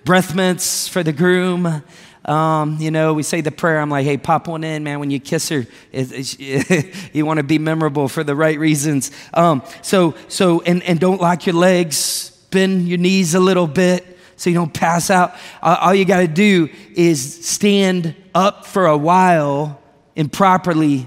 Breath 0.03 0.35
mints 0.35 0.85
for 0.89 1.01
the 1.01 1.13
groom. 1.13 1.81
Um, 2.25 2.77
you 2.77 2.91
know, 2.91 3.13
we 3.13 3.23
say 3.23 3.39
the 3.39 3.51
prayer. 3.51 3.79
I'm 3.79 3.89
like, 3.89 4.03
hey, 4.03 4.17
pop 4.17 4.49
one 4.49 4.65
in, 4.65 4.83
man. 4.83 4.99
When 4.99 5.11
you 5.11 5.21
kiss 5.21 5.47
her, 5.47 5.65
it, 5.93 6.37
it, 6.39 6.95
you 7.15 7.25
want 7.25 7.37
to 7.37 7.43
be 7.43 7.57
memorable 7.57 8.09
for 8.09 8.25
the 8.25 8.35
right 8.35 8.59
reasons. 8.59 9.11
Um, 9.33 9.63
so, 9.81 10.13
so, 10.27 10.59
and, 10.63 10.83
and 10.83 10.99
don't 10.99 11.21
lock 11.21 11.45
your 11.45 11.55
legs. 11.55 12.31
Bend 12.51 12.89
your 12.89 12.97
knees 12.97 13.33
a 13.33 13.39
little 13.39 13.65
bit 13.67 14.12
so 14.35 14.49
you 14.49 14.55
don't 14.55 14.73
pass 14.73 15.09
out. 15.09 15.35
all 15.61 15.93
you 15.93 16.05
got 16.05 16.21
to 16.21 16.27
do 16.27 16.69
is 16.95 17.45
stand 17.45 18.15
up 18.33 18.65
for 18.65 18.85
a 18.85 18.97
while 18.97 19.81
improperly, 20.15 21.05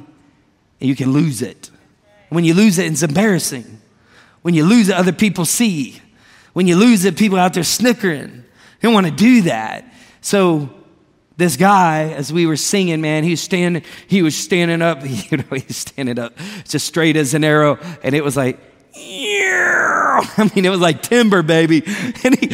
and 0.80 0.88
you 0.88 0.96
can 0.96 1.12
lose 1.12 1.42
it. 1.42 1.70
When 2.28 2.44
you 2.44 2.54
lose 2.54 2.78
it, 2.78 2.90
it's 2.90 3.02
embarrassing. 3.02 3.80
When 4.42 4.54
you 4.54 4.64
lose 4.64 4.88
it, 4.88 4.94
other 4.94 5.12
people 5.12 5.44
see. 5.44 6.00
When 6.52 6.66
you 6.66 6.76
lose 6.76 7.04
it, 7.04 7.16
people 7.16 7.38
out 7.38 7.54
there 7.54 7.64
snickering. 7.64 8.30
You 8.30 8.42
don't 8.82 8.94
want 8.94 9.06
to 9.06 9.12
do 9.12 9.42
that. 9.42 9.84
So 10.20 10.70
this 11.36 11.56
guy, 11.56 12.12
as 12.12 12.32
we 12.32 12.46
were 12.46 12.56
singing, 12.56 13.00
man, 13.00 13.24
he 13.24 13.30
was 13.30 13.40
standing, 13.40 13.82
he 14.06 14.22
was 14.22 14.36
standing 14.36 14.82
up, 14.82 15.00
you 15.04 15.38
know, 15.38 15.44
he 15.50 15.64
was 15.66 15.76
standing 15.76 16.18
up 16.18 16.36
just 16.64 16.86
straight 16.86 17.16
as 17.16 17.34
an 17.34 17.44
arrow, 17.44 17.78
and 18.02 18.14
it 18.14 18.24
was 18.24 18.36
like, 18.36 18.58
I 20.38 20.50
mean, 20.54 20.64
it 20.64 20.70
was 20.70 20.80
like 20.80 21.02
timber, 21.02 21.42
baby. 21.42 21.82
And 22.24 22.38
he, 22.38 22.48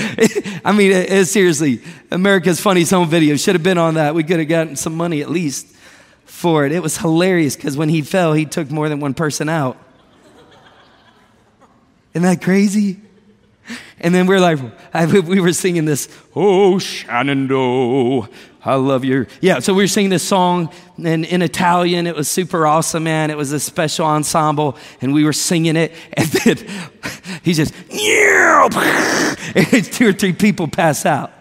I 0.64 0.72
mean, 0.72 0.90
it, 0.90 1.10
it, 1.10 1.26
seriously, 1.26 1.80
America's 2.10 2.60
Funniest 2.60 2.90
Home 2.90 3.08
Video 3.08 3.36
should 3.36 3.54
have 3.54 3.62
been 3.62 3.78
on 3.78 3.94
that. 3.94 4.14
We 4.14 4.24
could 4.24 4.38
have 4.38 4.48
gotten 4.48 4.76
some 4.76 4.96
money 4.96 5.22
at 5.22 5.30
least 5.30 5.66
for 6.24 6.66
it. 6.66 6.72
It 6.72 6.82
was 6.82 6.98
hilarious 6.98 7.56
because 7.56 7.76
when 7.76 7.88
he 7.88 8.02
fell, 8.02 8.32
he 8.32 8.44
took 8.44 8.70
more 8.70 8.88
than 8.88 9.00
one 9.00 9.14
person 9.14 9.48
out. 9.48 9.76
Isn't 12.14 12.22
that 12.22 12.42
crazy? 12.42 13.00
And 14.04 14.12
then 14.12 14.26
we're 14.26 14.40
like, 14.40 14.58
we 15.10 15.38
were 15.38 15.52
singing 15.52 15.84
this, 15.84 16.08
Oh, 16.34 16.80
Shenandoah, 16.80 18.28
I 18.64 18.74
love 18.74 19.04
your. 19.04 19.28
Yeah, 19.40 19.60
so 19.60 19.74
we 19.74 19.84
were 19.84 19.88
singing 19.88 20.10
this 20.10 20.26
song 20.26 20.72
in, 20.98 21.24
in 21.24 21.40
Italian. 21.40 22.08
It 22.08 22.16
was 22.16 22.28
super 22.28 22.66
awesome, 22.66 23.04
man. 23.04 23.30
It 23.30 23.36
was 23.36 23.52
a 23.52 23.60
special 23.60 24.06
ensemble, 24.06 24.76
and 25.00 25.14
we 25.14 25.24
were 25.24 25.32
singing 25.32 25.76
it. 25.76 25.92
And 26.16 26.28
then 26.28 26.58
he 27.42 27.52
just, 27.54 27.74
and 29.54 29.84
two 29.92 30.08
or 30.08 30.12
three 30.12 30.32
people 30.32 30.68
pass 30.68 31.06
out. 31.06 31.32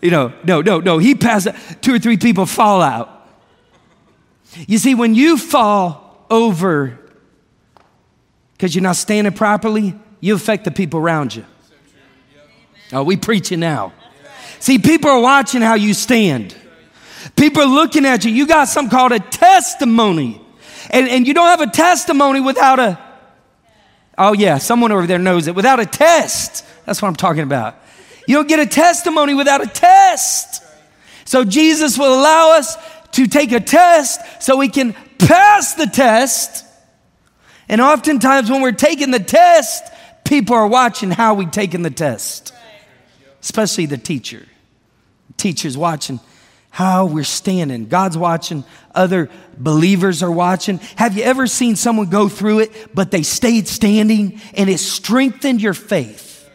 You 0.00 0.10
know, 0.10 0.32
no, 0.44 0.60
no, 0.60 0.80
no. 0.80 0.98
He 0.98 1.14
passed 1.14 1.48
out. 1.48 1.56
Two 1.82 1.94
or 1.94 1.98
three 1.98 2.18
people 2.18 2.46
fall 2.46 2.82
out. 2.82 3.28
You 4.68 4.78
see, 4.78 4.94
when 4.94 5.14
you 5.14 5.38
fall 5.38 6.26
over 6.30 6.98
because 8.52 8.74
you're 8.74 8.82
not 8.82 8.96
standing 8.96 9.32
properly, 9.32 9.94
you 10.24 10.34
affect 10.34 10.64
the 10.64 10.70
people 10.70 11.00
around 11.00 11.36
you. 11.36 11.44
Oh, 12.94 13.02
we 13.02 13.14
preaching 13.14 13.60
now. 13.60 13.92
See, 14.58 14.78
people 14.78 15.10
are 15.10 15.20
watching 15.20 15.60
how 15.60 15.74
you 15.74 15.92
stand. 15.92 16.56
People 17.36 17.60
are 17.64 17.68
looking 17.68 18.06
at 18.06 18.24
you. 18.24 18.30
You 18.30 18.46
got 18.46 18.68
something 18.68 18.90
called 18.90 19.12
a 19.12 19.18
testimony. 19.18 20.40
And, 20.88 21.10
and 21.10 21.26
you 21.28 21.34
don't 21.34 21.48
have 21.48 21.60
a 21.60 21.70
testimony 21.70 22.40
without 22.40 22.78
a, 22.78 22.98
oh 24.16 24.32
yeah, 24.32 24.56
someone 24.56 24.92
over 24.92 25.06
there 25.06 25.18
knows 25.18 25.46
it, 25.46 25.54
without 25.54 25.78
a 25.78 25.84
test. 25.84 26.64
That's 26.86 27.02
what 27.02 27.08
I'm 27.08 27.16
talking 27.16 27.42
about. 27.42 27.76
You 28.26 28.36
don't 28.36 28.48
get 28.48 28.60
a 28.60 28.66
testimony 28.66 29.34
without 29.34 29.62
a 29.62 29.66
test. 29.66 30.62
So 31.26 31.44
Jesus 31.44 31.98
will 31.98 32.18
allow 32.18 32.56
us 32.56 32.78
to 33.12 33.26
take 33.26 33.52
a 33.52 33.60
test 33.60 34.22
so 34.42 34.56
we 34.56 34.68
can 34.68 34.94
pass 35.18 35.74
the 35.74 35.86
test. 35.86 36.64
And 37.68 37.82
oftentimes 37.82 38.50
when 38.50 38.62
we're 38.62 38.72
taking 38.72 39.10
the 39.10 39.18
test, 39.18 39.90
people 40.24 40.56
are 40.56 40.66
watching 40.66 41.10
how 41.10 41.34
we 41.34 41.46
taking 41.46 41.82
the 41.82 41.90
test, 41.90 42.52
especially 43.40 43.86
the 43.86 43.98
teacher. 43.98 44.46
Teachers 45.36 45.76
watching 45.76 46.20
how 46.70 47.06
we're 47.06 47.22
standing. 47.22 47.86
God's 47.86 48.18
watching, 48.18 48.64
other 48.96 49.30
believers 49.56 50.24
are 50.24 50.30
watching. 50.30 50.78
Have 50.96 51.16
you 51.16 51.22
ever 51.22 51.46
seen 51.46 51.76
someone 51.76 52.10
go 52.10 52.28
through 52.28 52.60
it, 52.60 52.92
but 52.92 53.12
they 53.12 53.22
stayed 53.22 53.68
standing 53.68 54.40
and 54.54 54.68
it 54.68 54.78
strengthened 54.78 55.62
your 55.62 55.74
faith? 55.74 56.50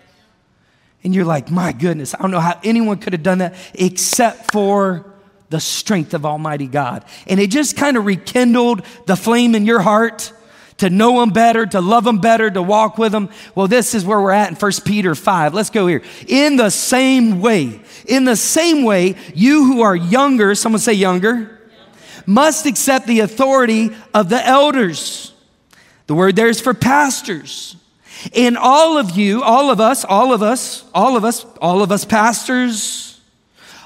And 1.05 1.15
you're 1.15 1.23
like, 1.23 1.49
my 1.49 1.71
goodness, 1.71 2.13
I 2.13 2.17
don't 2.17 2.31
know 2.31 2.41
how 2.41 2.59
anyone 2.65 2.97
could 2.97 3.13
have 3.13 3.23
done 3.23 3.37
that 3.37 3.55
except 3.73 4.51
for 4.51 5.05
the 5.49 5.61
strength 5.61 6.13
of 6.13 6.25
Almighty 6.25 6.67
God. 6.67 7.05
And 7.25 7.39
it 7.39 7.49
just 7.49 7.77
kind 7.77 7.95
of 7.95 8.05
rekindled 8.05 8.83
the 9.05 9.15
flame 9.15 9.55
in 9.55 9.65
your 9.65 9.79
heart 9.79 10.33
to 10.79 10.89
know 10.89 11.19
them 11.19 11.29
better, 11.29 11.65
to 11.65 11.81
love 11.81 12.03
them 12.03 12.19
better, 12.19 12.49
to 12.49 12.61
walk 12.61 12.97
with 12.97 13.11
them. 13.11 13.29
Well, 13.53 13.67
this 13.67 13.93
is 13.93 14.03
where 14.03 14.19
we're 14.19 14.31
at 14.31 14.49
in 14.49 14.55
1 14.55 14.71
Peter 14.85 15.13
5. 15.13 15.53
Let's 15.53 15.69
go 15.69 15.87
here. 15.87 16.01
In 16.27 16.55
the 16.55 16.69
same 16.69 17.41
way, 17.41 17.81
in 18.05 18.25
the 18.25 18.35
same 18.35 18.83
way, 18.83 19.15
you 19.35 19.65
who 19.65 19.81
are 19.81 19.95
younger, 19.95 20.55
someone 20.55 20.79
say 20.79 20.93
younger, 20.93 21.59
must 22.25 22.65
accept 22.65 23.07
the 23.07 23.19
authority 23.21 23.91
of 24.13 24.29
the 24.29 24.45
elders. 24.45 25.33
The 26.07 26.15
word 26.15 26.35
there 26.35 26.49
is 26.49 26.61
for 26.61 26.73
pastors. 26.73 27.75
And 28.35 28.57
all 28.57 28.97
of 28.97 29.11
you, 29.11 29.43
all 29.43 29.71
of 29.71 29.79
us, 29.79 30.03
all 30.03 30.33
of 30.33 30.41
us, 30.41 30.83
all 30.93 31.15
of 31.15 31.23
us, 31.23 31.45
all 31.61 31.81
of 31.81 31.91
us 31.91 32.05
pastors, 32.05 33.19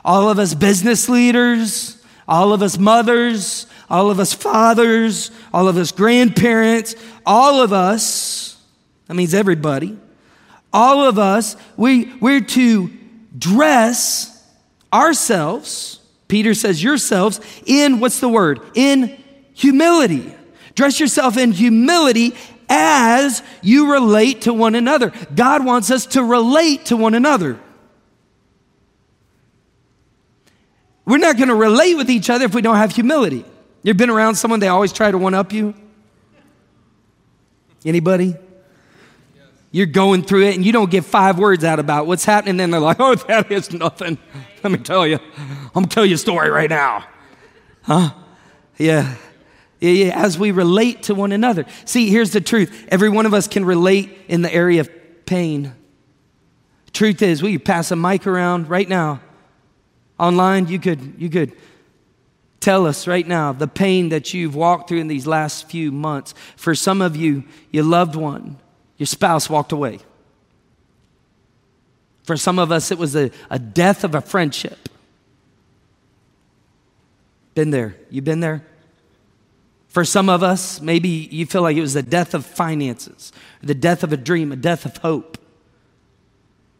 all 0.05 0.29
of 0.29 0.39
us 0.39 0.53
business 0.53 1.09
leaders, 1.09 2.03
all 2.27 2.53
of 2.53 2.61
us 2.61 2.77
mothers, 2.77 3.67
all 3.93 4.09
of 4.09 4.19
us 4.19 4.33
fathers, 4.33 5.29
all 5.53 5.67
of 5.67 5.77
us 5.77 5.91
grandparents, 5.91 6.95
all 7.27 7.61
of 7.61 7.71
us, 7.71 8.59
that 9.05 9.13
means 9.13 9.35
everybody, 9.35 9.95
all 10.73 11.01
of 11.07 11.19
us, 11.19 11.55
we, 11.77 12.11
we're 12.15 12.41
to 12.41 12.89
dress 13.37 14.43
ourselves, 14.91 15.99
Peter 16.27 16.55
says 16.55 16.81
yourselves, 16.81 17.39
in 17.67 17.99
what's 17.99 18.19
the 18.19 18.27
word? 18.27 18.61
In 18.73 19.23
humility. 19.53 20.33
Dress 20.73 20.99
yourself 20.99 21.37
in 21.37 21.51
humility 21.51 22.33
as 22.67 23.43
you 23.61 23.91
relate 23.91 24.41
to 24.41 24.55
one 24.55 24.73
another. 24.73 25.13
God 25.35 25.63
wants 25.63 25.91
us 25.91 26.07
to 26.07 26.23
relate 26.23 26.85
to 26.87 26.97
one 26.97 27.13
another. 27.13 27.59
We're 31.05 31.19
not 31.19 31.37
going 31.37 31.49
to 31.49 31.55
relate 31.55 31.93
with 31.93 32.09
each 32.09 32.31
other 32.31 32.45
if 32.45 32.55
we 32.55 32.63
don't 32.63 32.77
have 32.77 32.91
humility. 32.91 33.45
You've 33.83 33.97
been 33.97 34.09
around 34.09 34.35
someone, 34.35 34.59
they 34.59 34.69
always 34.69 34.93
try 34.93 35.11
to 35.11 35.17
one 35.17 35.33
up 35.33 35.51
you? 35.51 35.75
Anybody? 37.85 38.35
You're 39.71 39.87
going 39.87 40.23
through 40.23 40.43
it 40.43 40.55
and 40.55 40.65
you 40.65 40.71
don't 40.71 40.89
get 40.89 41.03
five 41.03 41.37
words 41.37 41.63
out 41.63 41.79
about 41.79 42.07
what's 42.07 42.23
happening, 42.23 42.57
then 42.57 42.71
they're 42.71 42.79
like, 42.79 42.97
oh, 42.99 43.15
that 43.15 43.51
is 43.51 43.73
nothing. 43.73 44.17
Let 44.63 44.71
me 44.71 44.77
tell 44.77 45.05
you. 45.05 45.19
I'm 45.37 45.71
gonna 45.73 45.87
tell 45.87 46.05
you 46.05 46.15
a 46.15 46.17
story 46.17 46.49
right 46.49 46.69
now. 46.69 47.05
Huh? 47.81 48.11
Yeah. 48.77 49.15
yeah. 49.79 50.13
As 50.15 50.39
we 50.39 50.51
relate 50.51 51.03
to 51.03 51.15
one 51.15 51.31
another. 51.31 51.65
See, 51.85 52.09
here's 52.09 52.31
the 52.31 52.39
truth. 52.39 52.87
Every 52.89 53.09
one 53.09 53.25
of 53.25 53.33
us 53.33 53.47
can 53.47 53.65
relate 53.65 54.17
in 54.29 54.41
the 54.43 54.53
area 54.53 54.81
of 54.81 54.89
pain. 55.25 55.73
Truth 56.93 57.21
is, 57.21 57.41
we 57.41 57.57
pass 57.57 57.91
a 57.91 57.95
mic 57.95 58.27
around 58.27 58.69
right 58.69 58.87
now. 58.87 59.19
Online, 60.19 60.67
you 60.67 60.79
could, 60.79 61.15
you 61.17 61.29
could 61.29 61.53
Tell 62.63 62.87
us 62.87 63.07
right 63.07 63.27
now 63.27 63.51
the 63.51 63.67
pain 63.67 64.07
that 64.07 64.33
you've 64.33 64.55
walked 64.55 64.87
through 64.87 64.99
in 64.99 65.09
these 65.09 65.27
last 65.27 65.67
few 65.69 65.91
months. 65.91 66.33
For 66.55 66.73
some 66.73 67.01
of 67.01 67.13
you, 67.17 67.43
your 67.71 67.83
loved 67.83 68.15
one, 68.15 68.55
your 68.97 69.05
spouse 69.05 69.49
walked 69.49 69.73
away. 69.73 69.99
For 72.23 72.37
some 72.37 72.59
of 72.59 72.71
us, 72.71 72.89
it 72.89 72.97
was 72.97 73.17
a, 73.17 73.31
a 73.49 73.59
death 73.59 74.05
of 74.05 74.15
a 74.15 74.21
friendship. 74.21 74.87
Been 77.53 77.71
there. 77.71 77.97
You've 78.09 78.23
been 78.23 78.39
there? 78.39 78.65
For 79.89 80.05
some 80.05 80.29
of 80.29 80.41
us, 80.41 80.79
maybe 80.79 81.09
you 81.09 81.45
feel 81.45 81.63
like 81.63 81.75
it 81.75 81.81
was 81.81 81.95
the 81.95 82.01
death 82.01 82.33
of 82.33 82.45
finances, 82.45 83.33
the 83.61 83.75
death 83.75 84.03
of 84.03 84.13
a 84.13 84.17
dream, 84.17 84.53
a 84.53 84.55
death 84.55 84.85
of 84.85 84.95
hope. 84.95 85.37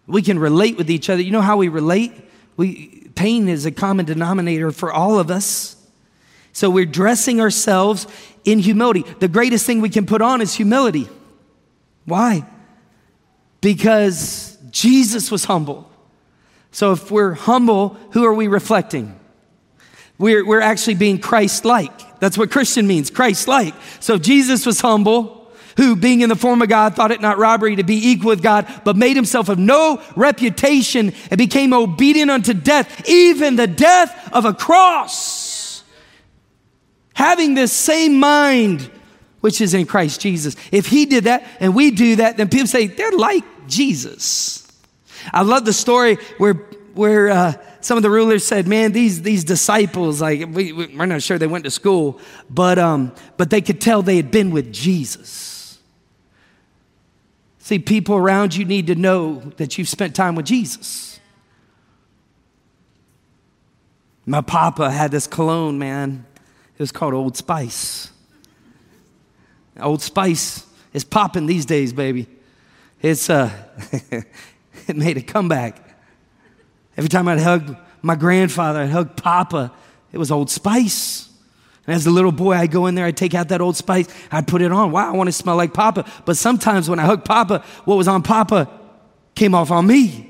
We 0.08 0.22
can 0.22 0.40
relate 0.40 0.78
with 0.78 0.90
each 0.90 1.10
other. 1.10 1.22
You 1.22 1.32
know 1.32 1.42
how 1.42 1.58
we 1.58 1.68
relate? 1.68 2.14
We, 2.56 3.03
pain 3.16 3.48
is 3.48 3.66
a 3.66 3.72
common 3.72 4.06
denominator 4.06 4.72
for 4.72 4.92
all 4.92 5.20
of 5.20 5.30
us. 5.32 5.76
So 6.52 6.70
we're 6.70 6.86
dressing 6.86 7.42
ourselves 7.42 8.08
in 8.44 8.60
humility. 8.60 9.04
The 9.20 9.28
greatest 9.28 9.66
thing 9.66 9.82
we 9.82 9.90
can 9.90 10.06
put 10.06 10.22
on 10.22 10.42
is 10.42 10.54
humility. 10.54 11.08
Why? 12.06 12.46
Because 13.62 14.58
Jesus 14.70 15.32
was 15.32 15.46
humble. 15.46 15.90
So 16.72 16.92
if 16.92 17.10
we're 17.12 17.34
humble, 17.34 17.98
who 18.12 18.26
are 18.26 18.34
we 18.34 18.48
reflecting? 18.48 19.20
We're, 20.18 20.46
we're 20.46 20.62
actually 20.62 20.96
being 20.96 21.20
Christ 21.20 21.66
like. 21.66 22.20
That's 22.20 22.38
what 22.38 22.52
Christian 22.52 22.88
means, 22.88 23.10
Christ 23.10 23.48
like. 23.48 23.74
So 24.00 24.18
Jesus 24.18 24.66
was 24.66 24.80
humble 24.80 25.43
who, 25.78 25.96
being 25.96 26.22
in 26.22 26.30
the 26.30 26.36
form 26.36 26.62
of 26.62 26.70
God, 26.70 26.96
thought 26.96 27.12
it 27.12 27.22
not 27.22 27.38
robbery 27.38 27.76
to 27.76 27.84
be 27.84 28.10
equal 28.10 28.30
with 28.30 28.44
God, 28.44 28.68
but 28.84 28.96
made 28.96 29.16
himself 29.16 29.50
of 29.50 29.60
no 29.60 30.02
reputation 30.16 31.14
and 31.30 31.38
became 31.38 31.74
obedient 31.74 32.32
unto 32.32 32.54
death, 32.54 33.08
even 33.08 33.56
the 33.56 33.68
death 33.68 34.30
of 34.34 34.46
a 34.46 34.54
cross. 34.54 35.84
Having 37.14 37.54
this 37.54 37.72
same 37.72 38.20
mind 38.20 38.90
which 39.44 39.60
is 39.60 39.74
in 39.74 39.86
Christ 39.86 40.22
Jesus. 40.22 40.56
If 40.72 40.86
he 40.86 41.06
did 41.06 41.26
that 41.26 41.46
and 41.60 41.76
we 41.76 41.92
do 41.92 42.16
that, 42.16 42.38
then 42.38 42.48
people 42.48 42.68
say 42.68 42.88
they're 42.88 43.12
like 43.12 43.44
Jesus. 43.68 44.66
I 45.34 45.42
love 45.42 45.66
the 45.66 45.74
story 45.74 46.16
where, 46.38 46.54
where 46.94 47.30
uh, 47.30 47.54
some 47.82 47.98
of 47.98 48.04
the 48.04 48.10
rulers 48.10 48.48
said, 48.48 48.68
man, 48.68 48.94
these, 48.94 49.22
these 49.22 49.44
disciples, 49.44 50.22
like, 50.22 50.48
we, 50.48 50.72
we're 50.72 51.06
not 51.06 51.22
sure 51.22 51.38
they 51.38 51.48
went 51.48 51.66
to 51.66 51.72
school, 51.72 52.22
but, 52.50 52.80
um, 52.80 53.14
but 53.36 53.50
they 53.50 53.60
could 53.60 53.82
tell 53.82 54.02
they 54.02 54.16
had 54.16 54.32
been 54.32 54.52
with 54.52 54.72
Jesus. 54.72 55.53
See, 57.64 57.80
people 57.80 58.18
around 58.18 58.54
you 58.54 58.66
need 58.66 58.88
to 58.88 58.96
know 58.96 59.36
that 59.56 59.78
you've 59.78 59.88
spent 59.88 60.18
time 60.18 60.36
with 60.36 60.46
Jesus. 60.46 61.18
My 64.26 64.42
papa 64.42 64.92
had 64.92 65.12
this 65.12 65.28
cologne, 65.28 65.80
man. 65.80 66.26
It 66.36 66.80
was 66.80 66.92
called 66.92 67.14
Old 67.14 67.38
Spice. 67.38 68.12
Old 69.80 70.02
Spice 70.02 70.66
is 70.92 71.06
popping 71.06 71.46
these 71.46 71.66
days, 71.66 71.94
baby. 71.94 72.28
It's 73.02 73.30
uh, 73.30 73.50
it 74.12 74.98
made 74.98 75.16
a 75.16 75.22
comeback. 75.22 75.98
Every 76.98 77.08
time 77.08 77.30
I'd 77.30 77.40
hug 77.40 77.78
my 78.02 78.16
grandfather, 78.16 78.82
I'd 78.82 78.90
hug 78.90 79.16
Papa. 79.16 79.72
It 80.12 80.18
was 80.18 80.32
Old 80.32 80.52
Spice. 80.52 81.30
And 81.86 81.96
as 81.96 82.06
a 82.06 82.12
little 82.12 82.32
boy, 82.32 82.54
I'd 82.54 82.72
go 82.72 82.86
in 82.88 82.96
there, 82.96 83.06
I'd 83.06 83.18
take 83.18 83.34
out 83.34 83.50
that 83.50 83.60
Old 83.60 83.76
Spice, 83.76 84.08
I'd 84.32 84.48
put 84.48 84.62
it 84.62 84.72
on. 84.72 84.92
Wow, 84.92 85.12
I 85.12 85.16
want 85.16 85.28
to 85.28 85.34
smell 85.34 85.58
like 85.58 85.74
Papa. 85.74 86.10
But 86.26 86.38
sometimes 86.38 86.90
when 86.90 87.00
I 87.00 87.04
hug 87.04 87.26
Papa, 87.26 87.64
what 87.84 87.96
was 87.96 88.08
on 88.08 88.24
Papa 88.24 88.70
came 89.36 89.54
off 89.54 89.70
on 89.72 89.86
me. 89.86 90.30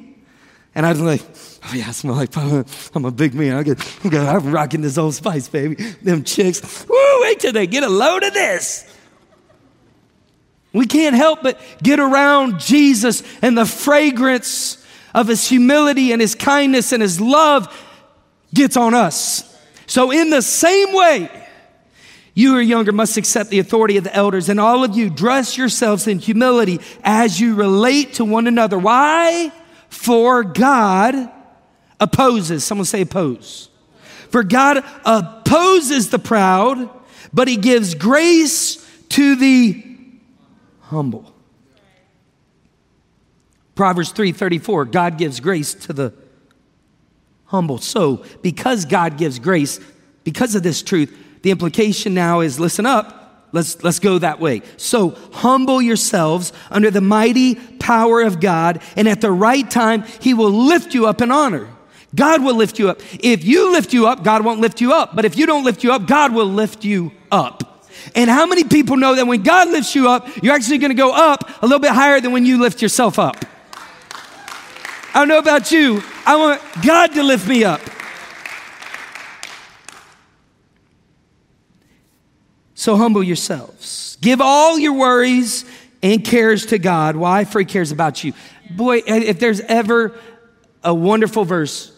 And 0.76 0.86
I 0.86 0.90
was 0.90 1.02
like, 1.02 1.22
oh 1.66 1.76
yeah, 1.76 1.88
I 1.88 1.92
smell 1.92 2.16
like 2.16 2.32
Papa. 2.32 2.66
I'm 2.96 3.06
a 3.06 3.12
big 3.12 3.36
man. 3.36 3.56
I 3.56 3.64
get, 3.64 4.06
I'm 4.06 4.52
rocking 4.52 4.82
this 4.82 4.98
Old 4.98 5.14
Spice, 5.14 5.48
baby. 5.48 5.76
Them 5.76 6.24
chicks, 6.24 6.88
woo, 6.88 7.22
wait 7.22 7.40
till 7.40 7.54
they 7.54 7.68
get 7.68 7.84
a 7.84 7.90
load 7.90 8.24
of 8.24 8.34
this. 8.34 8.90
We 10.72 10.88
can't 10.88 11.16
help 11.16 11.44
but 11.44 11.62
get 11.84 12.00
around 12.00 12.60
Jesus 12.60 13.22
and 13.44 13.56
the 13.56 13.66
fragrance 13.66 14.84
of 15.14 15.28
his 15.28 15.48
humility 15.48 16.12
and 16.12 16.20
his 16.20 16.34
kindness 16.34 16.92
and 16.92 17.04
his 17.04 17.22
love 17.22 17.72
gets 18.56 18.76
on 18.76 18.96
us. 18.96 19.50
So, 19.86 20.10
in 20.10 20.32
the 20.32 20.42
same 20.42 20.96
way, 20.96 21.43
you 22.34 22.52
who 22.52 22.58
are 22.58 22.62
younger 22.62 22.92
must 22.92 23.18
accept 23.18 23.50
the 23.50 23.60
authority 23.60 23.98
of 23.98 24.04
the 24.04 24.16
elders, 24.16 24.50
and 24.50 24.60
all 24.60 24.84
of 24.84 24.96
you 24.96 25.10
dress 25.10 25.58
yourselves 25.58 26.08
in 26.08 26.20
humility 26.20 26.80
as 27.04 27.40
you 27.40 27.56
relate 27.56 28.14
to 28.16 28.26
one 28.26 28.48
another. 28.48 28.78
Why? 28.78 29.52
For 29.90 30.44
God 30.44 31.32
opposes, 32.00 32.64
someone 32.64 32.86
say 32.86 33.02
oppose. 33.02 33.70
For 34.30 34.44
God 34.44 34.84
opposes 35.06 36.10
the 36.10 36.18
proud, 36.18 36.90
but 37.32 37.48
he 37.48 37.56
gives 37.56 37.94
grace 37.94 38.84
to 39.10 39.36
the 39.36 39.84
humble. 40.82 41.32
Proverbs 43.76 44.12
3:34 44.12 44.86
God 44.86 45.18
gives 45.18 45.40
grace 45.40 45.74
to 45.76 45.94
the 45.94 46.14
humble. 47.46 47.78
So, 47.78 48.24
because 48.42 48.86
God 48.86 49.18
gives 49.18 49.38
grace, 49.38 49.80
because 50.24 50.56
of 50.56 50.64
this 50.64 50.82
truth, 50.82 51.16
the 51.44 51.52
implication 51.52 52.14
now 52.14 52.40
is 52.40 52.60
listen 52.60 52.86
up. 52.86 53.20
Let's, 53.52 53.84
let's 53.84 54.00
go 54.00 54.18
that 54.18 54.40
way. 54.40 54.64
So 54.78 55.12
humble 55.32 55.80
yourselves 55.80 56.52
under 56.72 56.90
the 56.90 57.02
mighty 57.02 57.54
power 57.54 58.22
of 58.22 58.40
God, 58.40 58.82
and 58.96 59.08
at 59.08 59.22
the 59.22 59.32
right 59.32 59.70
time, 59.70 60.04
He 60.20 60.34
will 60.34 60.50
lift 60.50 60.96
you 60.96 61.06
up 61.06 61.22
in 61.22 61.30
honor. 61.30 61.70
God 62.16 62.44
will 62.44 62.56
lift 62.56 62.80
you 62.80 62.90
up. 62.90 63.00
If 63.20 63.44
you 63.44 63.72
lift 63.72 63.94
you 63.94 64.08
up, 64.08 64.24
God 64.24 64.44
won't 64.44 64.60
lift 64.60 64.82
you 64.82 64.94
up. 64.94 65.16
But 65.16 65.26
if 65.26 65.38
you 65.38 65.46
don't 65.46 65.64
lift 65.64 65.84
you 65.84 65.92
up, 65.92 66.08
God 66.08 66.34
will 66.34 66.48
lift 66.48 66.84
you 66.84 67.12
up. 67.32 67.88
And 68.16 68.30
how 68.30 68.46
many 68.46 68.64
people 68.64 68.98
know 68.98 69.16
that 69.16 69.28
when 69.28 69.44
God 69.44 69.70
lifts 69.70 69.96
you 69.96 70.10
up, 70.10 70.28
you're 70.44 70.54
actually 70.54 70.80
going 70.80 70.92
to 70.92 70.96
go 70.96 71.14
up 71.14 71.62
a 71.62 71.66
little 71.66 71.80
bit 71.80 71.92
higher 71.92 72.20
than 72.20 72.32
when 72.32 72.46
you 72.46 72.60
lift 72.60 72.82
yourself 72.82 73.20
up? 73.20 73.36
I 75.14 75.20
don't 75.20 75.28
know 75.28 75.38
about 75.38 75.72
you. 75.72 76.02
I 76.26 76.36
want 76.36 76.62
God 76.86 77.14
to 77.14 77.24
lift 77.24 77.48
me 77.48 77.64
up. 77.64 77.82
So 82.84 82.98
humble 82.98 83.24
yourselves. 83.24 84.18
Give 84.20 84.42
all 84.42 84.78
your 84.78 84.92
worries 84.92 85.64
and 86.02 86.22
cares 86.22 86.66
to 86.66 86.78
God. 86.78 87.16
Why? 87.16 87.46
For 87.46 87.60
He 87.60 87.66
cares 87.66 87.94
about 87.94 88.26
you. 88.26 88.34
Boy, 88.72 89.02
if 89.08 89.40
there's 89.40 89.62
ever 89.62 90.14
a 90.84 90.94
wonderful 90.94 91.46
verse 91.46 91.94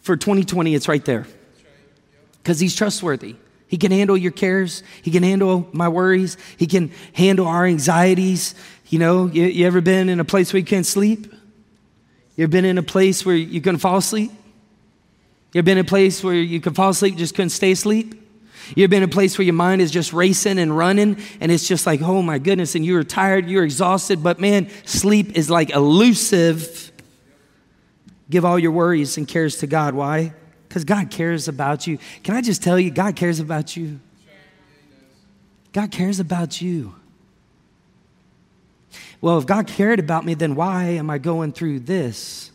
for 0.00 0.16
2020, 0.16 0.74
it's 0.74 0.88
right 0.88 1.04
there. 1.04 1.26
Because 2.38 2.58
He's 2.58 2.74
trustworthy. 2.74 3.36
He 3.66 3.76
can 3.76 3.92
handle 3.92 4.16
your 4.16 4.32
cares. 4.32 4.82
He 5.02 5.10
can 5.10 5.22
handle 5.22 5.68
my 5.72 5.90
worries. 5.90 6.38
He 6.56 6.66
can 6.66 6.90
handle 7.12 7.46
our 7.46 7.66
anxieties. 7.66 8.54
You 8.88 9.00
know, 9.00 9.26
you, 9.26 9.42
you 9.44 9.66
ever 9.66 9.82
been 9.82 10.08
in 10.08 10.20
a 10.20 10.24
place 10.24 10.54
where 10.54 10.60
you 10.60 10.64
can't 10.64 10.86
sleep? 10.86 11.30
You 12.34 12.44
ever 12.44 12.50
been 12.50 12.64
in 12.64 12.78
a 12.78 12.82
place 12.82 13.26
where 13.26 13.36
you 13.36 13.60
couldn't 13.60 13.80
fall 13.80 13.98
asleep? 13.98 14.30
You 15.52 15.58
ever 15.58 15.66
been 15.66 15.76
in 15.76 15.84
a 15.84 15.86
place 15.86 16.24
where 16.24 16.32
you 16.32 16.62
could 16.62 16.74
fall 16.74 16.88
asleep, 16.88 17.16
just 17.16 17.34
couldn't 17.34 17.50
stay 17.50 17.72
asleep? 17.72 18.24
You 18.74 18.84
ever 18.84 18.90
been 18.90 19.02
in 19.02 19.08
a 19.08 19.12
place 19.12 19.38
where 19.38 19.44
your 19.44 19.54
mind 19.54 19.80
is 19.80 19.90
just 19.90 20.12
racing 20.12 20.58
and 20.58 20.76
running, 20.76 21.18
and 21.40 21.50
it's 21.50 21.66
just 21.66 21.86
like, 21.86 22.02
oh 22.02 22.22
my 22.22 22.38
goodness, 22.38 22.74
and 22.74 22.84
you're 22.84 23.04
tired, 23.04 23.48
you're 23.48 23.64
exhausted, 23.64 24.22
but 24.22 24.40
man, 24.40 24.68
sleep 24.84 25.36
is 25.36 25.48
like 25.48 25.70
elusive. 25.70 26.92
Give 28.30 28.44
all 28.44 28.58
your 28.58 28.72
worries 28.72 29.16
and 29.16 29.26
cares 29.26 29.58
to 29.58 29.66
God. 29.66 29.94
Why? 29.94 30.34
Because 30.68 30.84
God 30.84 31.10
cares 31.10 31.48
about 31.48 31.86
you. 31.86 31.98
Can 32.22 32.34
I 32.34 32.42
just 32.42 32.62
tell 32.62 32.78
you, 32.78 32.90
God 32.90 33.16
cares 33.16 33.40
about 33.40 33.76
you? 33.76 34.00
God 35.72 35.90
cares 35.90 36.20
about 36.20 36.60
you. 36.60 36.94
Well, 39.20 39.38
if 39.38 39.46
God 39.46 39.66
cared 39.66 39.98
about 39.98 40.24
me, 40.24 40.34
then 40.34 40.54
why 40.54 40.84
am 40.84 41.10
I 41.10 41.18
going 41.18 41.52
through 41.52 41.80
this? 41.80 42.50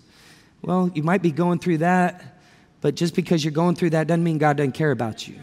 Well, 0.62 0.90
you 0.94 1.04
might 1.04 1.22
be 1.22 1.32
going 1.32 1.60
through 1.60 1.80
that, 1.80 2.40
but 2.82 2.96
just 2.96 3.16
because 3.16 3.44
you're 3.44 3.52
going 3.52 3.76
through 3.76 3.92
that 3.92 4.08
doesn't 4.08 4.24
mean 4.24 4.38
God 4.38 4.58
doesn't 4.58 4.72
care 4.74 4.92
about 4.92 5.28
you. 5.28 5.36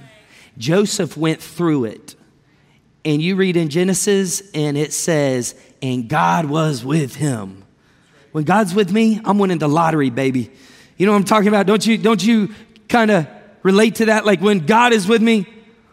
Joseph 0.60 1.16
went 1.16 1.42
through 1.42 1.86
it. 1.86 2.14
And 3.04 3.20
you 3.20 3.34
read 3.34 3.56
in 3.56 3.70
Genesis, 3.70 4.42
and 4.52 4.76
it 4.76 4.92
says, 4.92 5.54
and 5.82 6.08
God 6.08 6.44
was 6.44 6.84
with 6.84 7.16
him. 7.16 7.64
When 8.32 8.44
God's 8.44 8.74
with 8.74 8.92
me, 8.92 9.20
I'm 9.24 9.38
winning 9.38 9.58
the 9.58 9.68
lottery, 9.68 10.10
baby. 10.10 10.52
You 10.96 11.06
know 11.06 11.12
what 11.12 11.18
I'm 11.18 11.24
talking 11.24 11.48
about? 11.48 11.66
Don't 11.66 11.84
you, 11.84 11.96
don't 11.98 12.22
you 12.22 12.54
kind 12.88 13.10
of 13.10 13.26
relate 13.62 13.96
to 13.96 14.06
that? 14.06 14.26
Like 14.26 14.40
when 14.40 14.66
God 14.66 14.92
is 14.92 15.08
with 15.08 15.22
me, 15.22 15.46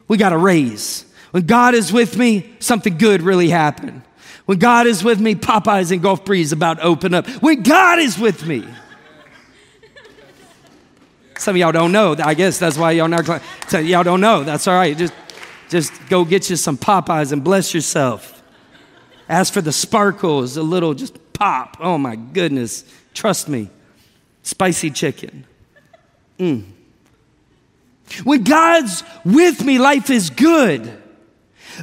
we 0.08 0.18
got 0.18 0.34
a 0.34 0.38
raise. 0.38 1.06
When 1.32 1.46
God 1.46 1.74
is 1.74 1.92
with 1.92 2.18
me, 2.18 2.54
something 2.60 2.98
good 2.98 3.22
really 3.22 3.50
happened. 3.50 4.04
When 4.46 4.60
God 4.60 4.86
is 4.86 5.04
with 5.04 5.20
me, 5.20 5.36
Popeyes 5.36 5.92
and 5.92 6.02
Gulf 6.02 6.26
Breeze 6.26 6.52
about 6.52 6.80
open 6.82 7.14
up. 7.14 7.28
When 7.42 7.64
God 7.64 8.00
is 8.00 8.20
with 8.20 8.46
me. 8.46 8.68
Some 11.38 11.56
of 11.56 11.60
y'all 11.60 11.72
don't 11.72 11.92
know. 11.92 12.16
I 12.24 12.34
guess 12.34 12.58
that's 12.58 12.78
why 12.78 12.92
y'all 12.92 13.08
not. 13.08 13.42
So 13.68 13.80
y'all 13.80 14.04
don't 14.04 14.22
know. 14.22 14.44
That's 14.44 14.68
all 14.68 14.76
right. 14.76 14.98
Just, 14.98 15.14
just 15.70 15.94
go 16.10 16.26
get 16.26 16.50
you 16.50 16.56
some 16.56 16.78
Popeyes 16.78 17.32
and 17.32 17.44
bless 17.44 17.74
yourself. 17.74 18.42
As 19.30 19.50
for 19.50 19.62
the 19.62 19.72
sparkles, 19.72 20.58
a 20.58 20.64
little 20.64 20.94
just 20.94 21.34
pop. 21.34 21.78
Oh 21.80 21.98
my 21.98 22.16
goodness. 22.16 22.84
Trust 23.14 23.50
me 23.50 23.70
spicy 24.48 24.90
chicken. 24.90 25.46
Mm. 26.40 26.64
When 28.24 28.44
God's 28.44 29.04
with 29.26 29.64
me, 29.64 29.78
life 29.80 30.10
is 30.10 30.30
good. 30.30 31.04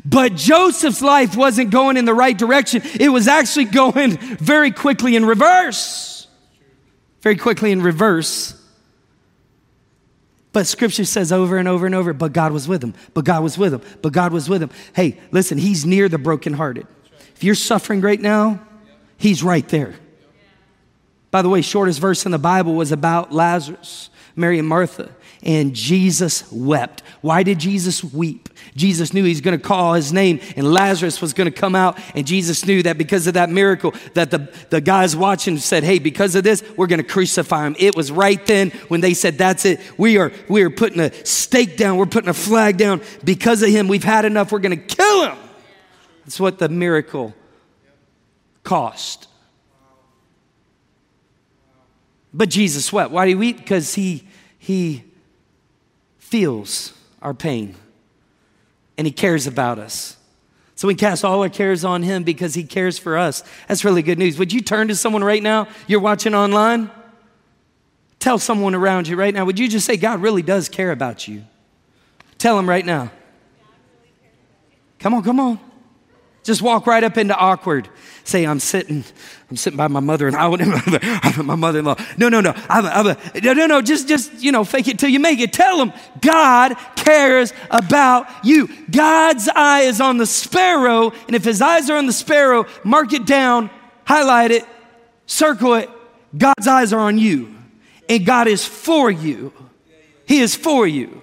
But 0.05 0.35
Joseph's 0.35 1.03
life 1.03 1.37
wasn't 1.37 1.71
going 1.71 1.97
in 1.97 2.05
the 2.05 2.15
right 2.15 2.37
direction. 2.37 2.83
It 2.99 3.11
was 3.11 3.29
actually 3.29 3.65
going 3.83 4.17
very 4.17 4.71
quickly 4.71 5.15
in 5.15 5.25
reverse. 5.25 6.27
Very 7.21 7.37
quickly 7.37 7.71
in 7.71 7.83
reverse. 7.83 8.61
But 10.55 10.69
scripture 10.69 11.05
says 11.05 11.33
over 11.33 11.59
and 11.59 11.67
over 11.67 11.85
and 11.85 11.97
over, 11.97 12.13
but 12.13 12.33
God 12.33 12.53
was 12.53 12.69
with 12.69 12.83
him, 12.83 12.95
but 13.13 13.25
God 13.25 13.43
was 13.43 13.59
with 13.59 13.75
him, 13.75 13.83
but 14.03 14.13
God 14.13 14.33
was 14.33 14.49
with 14.49 14.63
him. 14.63 14.71
Hey, 14.95 15.19
listen, 15.33 15.59
he's 15.59 15.85
near 15.85 16.09
the 16.09 16.17
brokenhearted. 16.17 16.87
If 17.35 17.43
you're 17.43 17.57
suffering 17.57 18.01
right 18.01 18.21
now, 18.21 18.65
he's 19.19 19.43
right 19.43 19.69
there. 19.69 19.97
By 21.33 21.43
the 21.43 21.49
way, 21.49 21.61
shortest 21.61 21.99
verse 21.99 22.25
in 22.25 22.31
the 22.31 22.39
Bible 22.39 22.75
was 22.75 22.93
about 22.93 23.33
Lazarus, 23.33 24.11
Mary 24.37 24.61
and 24.61 24.69
Martha, 24.69 25.11
and 25.45 25.75
Jesus 25.75 26.51
wept. 26.51 27.03
Why 27.21 27.43
did 27.43 27.59
Jesus 27.59 28.03
weep? 28.03 28.49
Jesus 28.75 29.13
knew 29.13 29.23
he's 29.25 29.41
going 29.41 29.57
to 29.57 29.63
call 29.63 29.95
his 29.95 30.13
name 30.13 30.41
and 30.57 30.73
Lazarus 30.73 31.21
was 31.21 31.33
going 31.33 31.51
to 31.51 31.57
come 31.57 31.75
out 31.75 31.99
and 32.15 32.27
Jesus 32.27 32.67
knew 32.67 32.83
that 32.83 32.99
because 32.99 33.27
of 33.27 33.35
that 33.35 33.51
miracle 33.51 33.95
that 34.15 34.31
the, 34.31 34.53
the 34.71 34.81
guys 34.81 35.15
watching 35.15 35.59
said, 35.59 35.85
"Hey, 35.85 35.99
because 35.99 36.35
of 36.35 36.45
this, 36.45 36.65
we're 36.77 36.87
going 36.87 37.03
to 37.03 37.09
crucify 37.09 37.67
him." 37.67 37.77
It 37.79 37.95
was 37.95 38.11
right 38.11 38.45
then 38.47 38.71
when 38.89 39.01
they 39.01 39.15
said, 39.15 39.39
"That's 39.39 39.65
it. 39.65 39.81
We 39.99 40.19
are 40.19 40.33
we 40.49 40.63
are 40.63 40.71
putting 40.71 41.01
a 41.01 41.13
stake 41.25 41.77
down. 41.77 41.99
We're 41.99 42.07
putting 42.07 42.31
a 42.31 42.35
flag 42.35 42.77
down 42.77 43.03
because 43.23 43.63
of 43.63 43.69
him. 43.69 43.87
We've 43.89 44.03
had 44.03 44.25
enough. 44.25 44.51
We're 44.51 44.59
going 44.59 44.79
to 44.79 44.97
kill 44.97 45.29
him." 45.29 45.39
That's 46.25 46.41
what 46.41 46.59
the 46.59 46.69
miracle 46.69 47.35
cost. 48.63 49.29
But 52.33 52.49
Jesus 52.49 52.93
wept. 52.93 53.13
Why 53.13 53.27
did 53.27 53.33
he 53.33 53.35
weep? 53.37 53.59
Because 53.59 53.95
he, 53.95 54.27
he 54.59 55.05
feels 56.35 56.93
our 57.23 57.33
pain 57.33 57.77
and 58.99 59.07
he 59.07 59.13
cares 59.13 59.47
about 59.47 59.79
us. 59.79 60.17
So 60.75 60.89
we 60.89 60.97
cast 60.97 61.25
all 61.25 61.41
our 61.45 61.49
cares 61.49 61.85
on 61.85 62.03
him 62.03 62.25
because 62.25 62.55
he 62.55 62.65
cares 62.65 62.99
for 62.99 63.17
us. 63.17 63.45
That's 63.69 63.85
really 63.85 64.03
good 64.03 64.19
news. 64.19 64.37
Would 64.37 64.53
you 64.53 64.61
turn 64.61 64.89
to 64.89 64.97
someone 64.97 65.23
right 65.23 65.41
now? 65.41 65.69
You're 65.87 66.01
watching 66.01 66.35
online? 66.35 66.91
Tell 68.19 68.41
someone 68.41 68.75
around 68.75 69.07
you 69.07 69.15
right 69.15 69.33
now. 69.33 69.45
Would 69.45 69.61
you 69.61 69.69
just 69.69 69.87
say, 69.87 69.97
God 69.97 70.23
really 70.23 70.43
does 70.43 70.69
care 70.69 70.91
about 70.91 71.29
you? 71.29 71.45
Tell 72.37 72.57
them 72.57 72.69
right 72.69 72.85
now. 72.85 73.13
Come 74.99 75.15
on, 75.15 75.23
come 75.23 75.39
on. 75.39 75.61
Just 76.45 76.61
walk 76.61 76.87
right 76.87 77.03
up 77.03 77.17
into 77.17 77.35
awkward. 77.35 77.89
Say, 78.23 78.45
I'm 78.45 78.61
sitting, 78.61 79.03
I'm 79.51 79.57
sitting 79.57 79.79
by 79.79 79.89
my 79.89 80.01
mother-in-law. 80.01 80.57
my 81.43 81.55
mother-in-law. 81.55 81.97
No, 82.19 82.29
no, 82.29 82.43
no. 82.43 82.53
I'm 82.69 82.85
a, 82.85 82.89
I'm 82.89 83.07
a, 83.07 83.41
no, 83.41 83.55
no, 83.55 83.67
no. 83.67 83.81
Just, 83.81 84.07
just, 84.07 84.43
you 84.43 84.53
know, 84.53 84.63
fake 84.63 84.87
it 84.89 84.99
till 84.99 85.09
you 85.09 85.21
make 85.21 85.41
it. 85.41 85.55
Tell 85.55 85.79
them 85.79 85.93
God 86.21 86.77
cares 86.97 87.55
about 87.71 88.27
you. 88.45 88.69
God's 88.91 89.49
eye 89.49 89.83
is 89.83 90.03
on 90.03 90.19
the 90.19 90.27
sparrow. 90.27 91.13
And 91.27 91.35
if 91.35 91.45
his 91.45 91.63
eyes 91.63 91.89
are 91.89 91.97
on 91.97 92.07
the 92.07 92.13
sparrow, 92.13 92.67
mark 92.85 93.15
it 93.15 93.25
down, 93.25 93.71
highlight 94.05 94.51
it, 94.51 94.65
circle 95.27 95.75
it. 95.75 95.89
God's 96.37 96.67
eyes 96.67 96.93
are 96.93 97.01
on 97.01 97.17
you. 97.17 97.55
And 98.07 98.27
God 98.27 98.49
is 98.49 98.67
for 98.67 99.11
you. 99.11 99.51
He 100.27 100.41
is 100.41 100.55
for 100.55 100.87
you. 100.87 101.23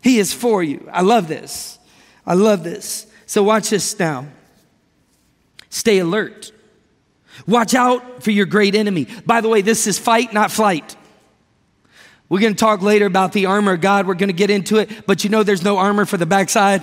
He 0.00 0.20
is 0.20 0.32
for 0.32 0.62
you. 0.62 0.88
I 0.92 1.02
love 1.02 1.26
this. 1.26 1.78
I 2.24 2.34
love 2.34 2.62
this. 2.62 3.06
So 3.26 3.42
watch 3.42 3.70
this 3.70 3.98
now. 3.98 4.26
Stay 5.70 5.98
alert. 5.98 6.52
Watch 7.46 7.74
out 7.74 8.22
for 8.22 8.30
your 8.30 8.46
great 8.46 8.74
enemy. 8.74 9.06
By 9.24 9.40
the 9.40 9.48
way, 9.48 9.62
this 9.62 9.86
is 9.86 9.98
fight, 9.98 10.32
not 10.32 10.50
flight. 10.50 10.96
We're 12.28 12.40
going 12.40 12.54
to 12.54 12.58
talk 12.58 12.82
later 12.82 13.06
about 13.06 13.32
the 13.32 13.46
armor 13.46 13.72
of 13.72 13.80
God. 13.80 14.06
We're 14.06 14.14
going 14.14 14.28
to 14.28 14.34
get 14.34 14.50
into 14.50 14.76
it, 14.76 15.06
but 15.06 15.24
you 15.24 15.30
know 15.30 15.42
there's 15.42 15.64
no 15.64 15.78
armor 15.78 16.04
for 16.04 16.16
the 16.16 16.26
backside. 16.26 16.82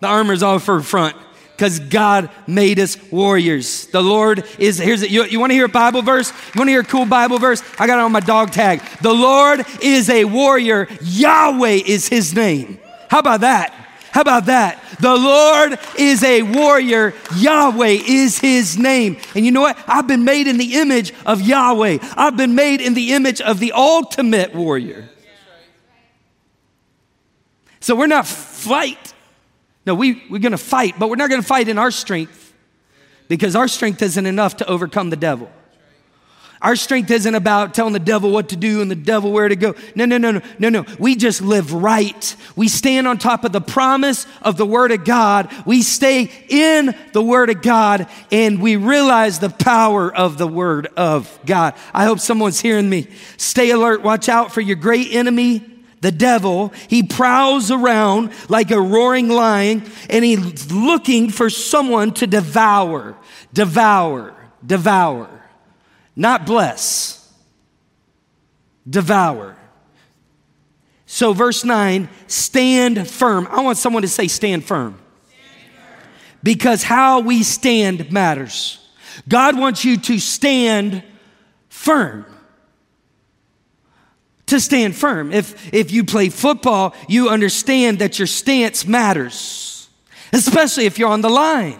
The 0.00 0.08
armor 0.08 0.32
is 0.32 0.42
all 0.42 0.58
for 0.58 0.80
front 0.80 1.16
because 1.52 1.78
God 1.78 2.28
made 2.48 2.80
us 2.80 2.96
warriors. 3.12 3.86
The 3.86 4.02
Lord 4.02 4.44
is, 4.58 4.78
here's 4.78 5.02
it. 5.02 5.10
You, 5.10 5.24
you 5.24 5.38
want 5.38 5.50
to 5.50 5.54
hear 5.54 5.66
a 5.66 5.68
Bible 5.68 6.02
verse? 6.02 6.30
You 6.30 6.58
want 6.58 6.68
to 6.68 6.72
hear 6.72 6.80
a 6.80 6.84
cool 6.84 7.06
Bible 7.06 7.38
verse? 7.38 7.62
I 7.78 7.86
got 7.86 7.98
it 7.98 8.02
on 8.02 8.10
my 8.10 8.18
dog 8.18 8.50
tag. 8.50 8.82
The 9.00 9.12
Lord 9.12 9.64
is 9.80 10.10
a 10.10 10.24
warrior. 10.24 10.88
Yahweh 11.02 11.82
is 11.86 12.08
his 12.08 12.34
name. 12.34 12.80
How 13.08 13.20
about 13.20 13.42
that? 13.42 13.72
How 14.12 14.20
about 14.20 14.44
that? 14.46 14.78
The 15.00 15.16
Lord 15.16 15.78
is 15.98 16.22
a 16.22 16.42
warrior. 16.42 17.14
Yahweh 17.34 17.96
is 18.06 18.38
his 18.38 18.76
name. 18.76 19.16
And 19.34 19.42
you 19.42 19.50
know 19.50 19.62
what? 19.62 19.78
I've 19.86 20.06
been 20.06 20.24
made 20.24 20.46
in 20.46 20.58
the 20.58 20.74
image 20.74 21.14
of 21.24 21.40
Yahweh. 21.40 21.96
I've 22.14 22.36
been 22.36 22.54
made 22.54 22.82
in 22.82 22.92
the 22.92 23.14
image 23.14 23.40
of 23.40 23.58
the 23.58 23.72
ultimate 23.72 24.54
warrior. 24.54 25.08
So 27.80 27.96
we're 27.96 28.06
not 28.06 28.26
fight. 28.26 29.14
No, 29.86 29.94
we, 29.94 30.22
we're 30.28 30.40
going 30.40 30.52
to 30.52 30.58
fight, 30.58 30.98
but 30.98 31.08
we're 31.08 31.16
not 31.16 31.30
going 31.30 31.40
to 31.40 31.46
fight 31.46 31.68
in 31.68 31.78
our 31.78 31.90
strength 31.90 32.52
because 33.28 33.56
our 33.56 33.66
strength 33.66 34.02
isn't 34.02 34.26
enough 34.26 34.58
to 34.58 34.66
overcome 34.68 35.08
the 35.08 35.16
devil. 35.16 35.50
Our 36.62 36.76
strength 36.76 37.10
isn't 37.10 37.34
about 37.34 37.74
telling 37.74 37.92
the 37.92 37.98
devil 37.98 38.30
what 38.30 38.50
to 38.50 38.56
do 38.56 38.82
and 38.82 38.88
the 38.88 38.94
devil 38.94 39.32
where 39.32 39.48
to 39.48 39.56
go. 39.56 39.74
No, 39.96 40.04
no, 40.04 40.16
no, 40.16 40.30
no, 40.30 40.40
no, 40.60 40.68
no. 40.68 40.84
We 40.96 41.16
just 41.16 41.42
live 41.42 41.72
right. 41.72 42.36
We 42.54 42.68
stand 42.68 43.08
on 43.08 43.18
top 43.18 43.44
of 43.44 43.50
the 43.50 43.60
promise 43.60 44.28
of 44.42 44.56
the 44.56 44.64
Word 44.64 44.92
of 44.92 45.04
God. 45.04 45.52
We 45.66 45.82
stay 45.82 46.30
in 46.48 46.94
the 47.12 47.22
Word 47.22 47.50
of 47.50 47.62
God 47.62 48.06
and 48.30 48.62
we 48.62 48.76
realize 48.76 49.40
the 49.40 49.50
power 49.50 50.14
of 50.14 50.38
the 50.38 50.46
Word 50.46 50.86
of 50.96 51.36
God. 51.44 51.74
I 51.92 52.04
hope 52.04 52.20
someone's 52.20 52.60
hearing 52.60 52.88
me. 52.88 53.08
Stay 53.38 53.72
alert. 53.72 54.02
Watch 54.02 54.28
out 54.28 54.52
for 54.52 54.60
your 54.60 54.76
great 54.76 55.12
enemy, 55.12 55.64
the 56.00 56.12
devil, 56.12 56.72
he 56.88 57.04
prowls 57.04 57.70
around 57.70 58.32
like 58.48 58.72
a 58.72 58.80
roaring 58.80 59.28
lion 59.28 59.84
and 60.10 60.24
he's 60.24 60.70
looking 60.72 61.30
for 61.30 61.48
someone 61.48 62.12
to 62.14 62.26
devour, 62.26 63.16
devour, 63.52 64.34
devour 64.66 65.41
not 66.14 66.46
bless, 66.46 67.32
devour. 68.88 69.56
So, 71.06 71.32
verse 71.32 71.64
9, 71.64 72.08
stand 72.26 73.08
firm. 73.08 73.46
I 73.50 73.60
want 73.60 73.78
someone 73.78 74.02
to 74.02 74.08
say, 74.08 74.28
stand 74.28 74.64
firm. 74.64 74.98
Because 76.42 76.82
how 76.82 77.20
we 77.20 77.42
stand 77.42 78.10
matters. 78.10 78.78
God 79.28 79.58
wants 79.58 79.84
you 79.84 79.96
to 79.98 80.18
stand 80.18 81.02
firm. 81.68 82.26
To 84.46 84.60
stand 84.60 84.96
firm. 84.96 85.32
If, 85.32 85.72
if 85.72 85.92
you 85.92 86.04
play 86.04 86.28
football, 86.28 86.94
you 87.08 87.28
understand 87.28 88.00
that 88.00 88.18
your 88.18 88.26
stance 88.26 88.86
matters, 88.86 89.88
especially 90.32 90.86
if 90.86 90.98
you're 90.98 91.10
on 91.10 91.20
the 91.20 91.30
line. 91.30 91.78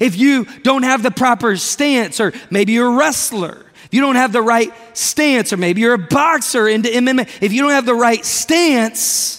If 0.00 0.16
you 0.16 0.44
don't 0.62 0.82
have 0.82 1.02
the 1.02 1.10
proper 1.10 1.56
stance, 1.56 2.20
or 2.20 2.32
maybe 2.50 2.72
you're 2.72 2.92
a 2.92 2.96
wrestler, 2.96 3.66
if 3.84 3.94
you 3.96 4.00
don't 4.00 4.16
have 4.16 4.32
the 4.32 4.42
right 4.42 4.72
stance, 4.96 5.52
or 5.52 5.56
maybe 5.56 5.82
you're 5.82 5.94
a 5.94 5.98
boxer 5.98 6.66
into 6.66 6.88
MMA, 6.88 7.28
if 7.42 7.52
you 7.52 7.62
don't 7.62 7.72
have 7.72 7.86
the 7.86 7.94
right 7.94 8.24
stance, 8.24 9.38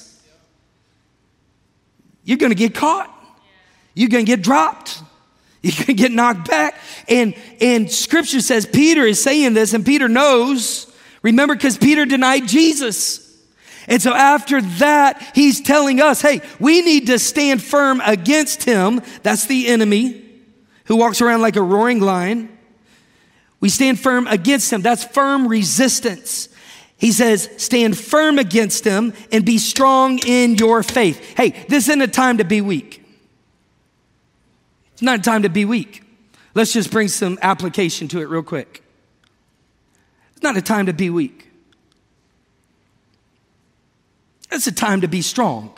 you're 2.23 2.37
gonna 2.37 2.55
get 2.55 2.75
caught. 2.75 3.09
You're 3.95 4.09
gonna 4.09 4.23
get 4.23 4.41
dropped. 4.41 5.01
You're 5.63 5.85
gonna 5.85 5.93
get 5.93 6.11
knocked 6.11 6.49
back. 6.49 6.75
And, 7.07 7.35
and 7.61 7.89
scripture 7.89 8.41
says 8.41 8.65
Peter 8.65 9.03
is 9.03 9.23
saying 9.23 9.53
this, 9.53 9.73
and 9.73 9.85
Peter 9.85 10.09
knows. 10.09 10.93
Remember, 11.21 11.55
because 11.55 11.77
Peter 11.77 12.05
denied 12.05 12.49
Jesus. 12.49 13.23
And 13.87 14.01
so 14.01 14.13
after 14.13 14.61
that, 14.61 15.31
he's 15.33 15.61
telling 15.61 16.01
us, 16.01 16.21
hey, 16.21 16.41
we 16.59 16.81
need 16.81 17.07
to 17.07 17.17
stand 17.17 17.63
firm 17.63 18.01
against 18.05 18.63
him. 18.63 19.01
That's 19.23 19.45
the 19.45 19.67
enemy 19.67 20.22
who 20.85 20.95
walks 20.95 21.21
around 21.21 21.41
like 21.41 21.55
a 21.55 21.61
roaring 21.61 21.99
lion. 21.99 22.49
We 23.59 23.69
stand 23.69 23.99
firm 23.99 24.27
against 24.27 24.71
him. 24.71 24.81
That's 24.81 25.03
firm 25.03 25.47
resistance. 25.47 26.49
He 26.97 27.11
says, 27.11 27.49
stand 27.57 27.97
firm 27.97 28.39
against 28.39 28.85
him 28.85 29.13
and 29.31 29.45
be 29.45 29.57
strong 29.57 30.19
in 30.25 30.55
your 30.55 30.83
faith. 30.83 31.35
Hey, 31.35 31.51
this 31.67 31.89
isn't 31.89 32.01
a 32.01 32.07
time 32.07 32.37
to 32.37 32.45
be 32.45 32.61
weak. 32.61 33.03
It's 34.93 35.01
not 35.01 35.19
a 35.19 35.21
time 35.21 35.43
to 35.43 35.49
be 35.49 35.65
weak. 35.65 36.03
Let's 36.55 36.71
just 36.71 36.91
bring 36.91 37.07
some 37.07 37.39
application 37.41 38.07
to 38.09 38.21
it 38.21 38.29
real 38.29 38.43
quick. 38.43 38.83
It's 40.33 40.43
not 40.43 40.55
a 40.55 40.61
time 40.61 40.85
to 40.85 40.93
be 40.93 41.09
weak. 41.09 41.49
It's 44.51 44.67
a 44.67 44.71
time 44.71 45.01
to 45.01 45.07
be 45.07 45.23
strong, 45.23 45.75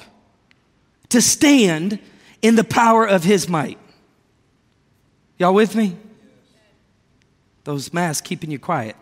to 1.10 1.22
stand 1.22 1.98
in 2.41 2.56
the 2.56 2.63
power 2.63 3.08
of 3.08 3.24
his 3.24 3.48
might. 3.48 3.80
Y'all 5.38 5.54
with 5.54 5.76
me? 5.76 5.98
Those 7.63 7.91
masks 7.91 8.26
keeping 8.26 8.52
you 8.52 8.60
quiet. 8.60 8.95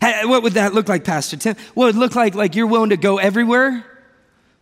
What 0.00 0.42
would 0.42 0.54
that 0.54 0.74
look 0.74 0.88
like, 0.88 1.04
Pastor 1.04 1.36
Tim? 1.36 1.56
What 1.74 1.86
would 1.86 1.96
it 1.96 1.98
look 1.98 2.14
like 2.14 2.34
like 2.34 2.54
you're 2.54 2.66
willing 2.66 2.90
to 2.90 2.96
go 2.96 3.18
everywhere, 3.18 3.84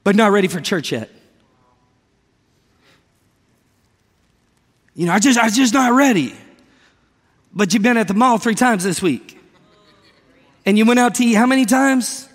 but 0.05 0.17
not 0.17 0.31
ready 0.33 0.49
for 0.49 0.61
church 0.61 0.93
yet? 0.93 1.11
You 4.95 5.07
know, 5.07 5.13
I 5.13 5.19
just 5.19 5.39
I 5.39 5.51
just 5.51 5.75
not 5.75 5.93
ready. 5.93 6.35
But 7.53 7.73
you've 7.73 7.83
been 7.83 7.97
at 7.97 8.09
the 8.09 8.15
mall 8.15 8.39
three 8.39 8.55
times 8.55 8.85
this 8.85 9.01
week. 9.01 9.39
And 10.65 10.77
you 10.77 10.85
went 10.85 11.01
out 11.01 11.15
to 11.17 11.25
eat 11.25 11.35
how 11.35 11.47
many 11.47 11.65
times? 11.65 12.29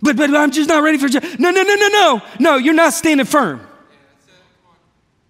But 0.00 0.16
but 0.16 0.34
I'm 0.34 0.50
just 0.50 0.68
not 0.68 0.82
ready 0.82 0.98
for 0.98 1.08
church. 1.08 1.38
No, 1.38 1.50
no, 1.50 1.62
no, 1.62 1.74
no, 1.74 1.88
no. 1.88 2.22
No, 2.38 2.56
you're 2.56 2.74
not 2.74 2.92
standing 2.92 3.26
firm. 3.26 3.66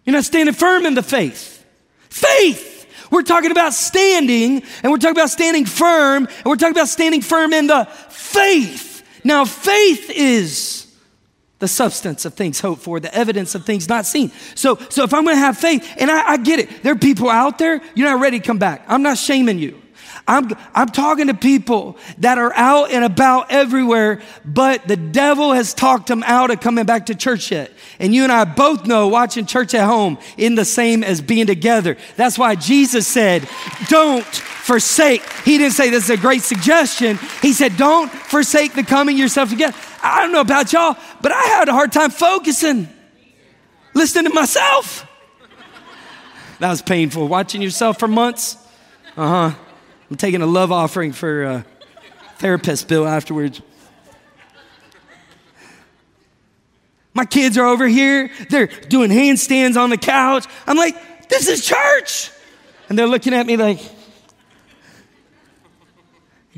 You're 0.05 0.15
not 0.15 0.25
standing 0.25 0.55
firm 0.55 0.87
in 0.87 0.95
the 0.95 1.03
faith. 1.03 1.65
Faith! 2.09 2.87
We're 3.11 3.23
talking 3.23 3.51
about 3.51 3.75
standing, 3.75 4.63
and 4.83 4.91
we're 4.91 4.97
talking 4.99 5.17
about 5.17 5.31
standing 5.31 5.67
firm, 5.67 6.27
and 6.27 6.45
we're 6.47 6.57
talking 6.57 6.73
about 6.75 6.89
standing 6.89 7.21
firm 7.21 7.53
in 7.53 7.67
the 7.67 7.85
faith. 8.09 9.03
Now, 9.23 9.45
faith 9.45 10.11
is 10.11 10.87
the 11.59 11.69
substance 11.69 12.25
of 12.25 12.35
things 12.35 12.59
hoped 12.59 12.83
for, 12.83 13.01
the 13.01 13.15
evidence 13.15 13.55
of 13.55 13.67
things 13.67 13.89
not 13.89 14.07
seen. 14.07 14.33
So, 14.55 14.77
so 14.89 15.05
if 15.05 15.13
I'm 15.13 15.25
gonna 15.25 15.37
have 15.37 15.59
faith, 15.59 15.87
and 15.99 16.11
I, 16.11 16.33
I 16.33 16.37
get 16.39 16.59
it, 16.59 16.83
there 16.83 16.93
are 16.93 16.99
people 16.99 17.29
out 17.29 17.59
there, 17.59 17.83
you're 17.95 18.11
not 18.11 18.21
ready 18.21 18.41
to 18.41 18.47
come 18.47 18.59
back. 18.59 18.85
I'm 18.89 19.03
not 19.03 19.19
shaming 19.19 19.59
you. 19.59 19.82
I'm, 20.27 20.51
I'm 20.75 20.89
talking 20.89 21.27
to 21.27 21.35
people 21.35 21.99
that 22.19 22.39
are 22.39 22.53
out 22.55 22.93
and 22.93 23.05
about 23.05 23.51
everywhere, 23.51 24.23
but 24.45 24.87
the 24.87 24.97
devil 24.97 25.53
has 25.53 25.75
talked 25.75 26.07
them 26.07 26.23
out 26.25 26.51
of 26.51 26.61
coming 26.61 26.85
back 26.85 27.07
to 27.07 27.15
church 27.15 27.51
yet. 27.51 27.73
And 27.99 28.15
you 28.15 28.23
and 28.23 28.33
I 28.33 28.45
both 28.45 28.87
know 28.87 29.09
watching 29.09 29.47
church 29.47 29.75
at 29.75 29.85
home 29.85 30.19
in 30.37 30.55
the 30.55 30.65
same 30.65 31.03
as 31.03 31.21
being 31.21 31.47
together. 31.47 31.97
That's 32.17 32.39
why 32.39 32.55
Jesus 32.55 33.07
said, 33.07 33.49
don't 33.89 34.25
forsake. 34.25 35.23
He 35.45 35.59
didn't 35.59 35.75
say 35.75 35.91
this 35.91 36.05
is 36.05 36.11
a 36.11 36.17
great 36.17 36.43
suggestion. 36.43 37.19
He 37.41 37.53
said, 37.53 37.77
don't 37.77 38.11
forsake 38.11 38.75
the 38.75 38.85
coming 38.85 39.19
yourself 39.19 39.51
together. 39.51 39.77
I 40.03 40.21
don't 40.21 40.33
know 40.33 40.41
about 40.41 40.73
y'all, 40.73 40.97
but 41.21 41.33
I 41.33 41.43
had 41.43 41.69
a 41.69 41.73
hard 41.73 41.91
time 41.91 42.11
focusing, 42.11 42.89
listening 43.93 44.31
to 44.31 44.35
myself. 44.35 45.09
That 46.61 46.71
was 46.71 46.81
painful. 46.81 47.27
Watching 47.27 47.61
yourself 47.61 47.99
for 47.99 48.07
months. 48.07 48.57
Uh 49.17 49.51
huh. 49.51 49.59
I'm 50.13 50.19
taking 50.19 50.43
a 50.43 50.47
love 50.47 50.71
offering 50.71 51.13
for 51.13 51.43
a 51.43 51.67
therapist 52.37 52.87
bill 52.87 53.09
afterwards. 53.09 53.63
My 57.15 57.25
kids 57.25 57.57
are 57.57 57.65
over 57.65 57.89
here. 57.89 58.31
They're 58.51 58.67
doing 58.67 59.11
handstands 59.11 59.79
on 59.79 59.89
the 59.89 59.97
couch. 59.97 60.45
I'm 60.67 60.77
like, 60.77 61.31
this 61.31 61.49
is 61.49 61.65
church. 61.65 62.31
And 62.91 62.99
they're 62.99 63.07
looking 63.07 63.33
at 63.33 63.47
me 63.47 63.57
like, 63.57 63.81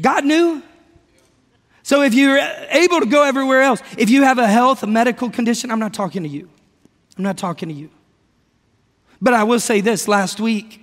God 0.00 0.24
knew. 0.24 0.60
So 1.84 2.02
if 2.02 2.12
you're 2.12 2.38
able 2.70 2.98
to 2.98 3.06
go 3.06 3.22
everywhere 3.22 3.62
else, 3.62 3.80
if 3.96 4.10
you 4.10 4.24
have 4.24 4.38
a 4.38 4.48
health, 4.48 4.82
a 4.82 4.88
medical 4.88 5.30
condition, 5.30 5.70
I'm 5.70 5.78
not 5.78 5.94
talking 5.94 6.24
to 6.24 6.28
you. 6.28 6.50
I'm 7.16 7.22
not 7.22 7.38
talking 7.38 7.68
to 7.68 7.74
you. 7.74 7.90
But 9.22 9.32
I 9.32 9.44
will 9.44 9.60
say 9.60 9.80
this 9.80 10.08
last 10.08 10.40
week, 10.40 10.80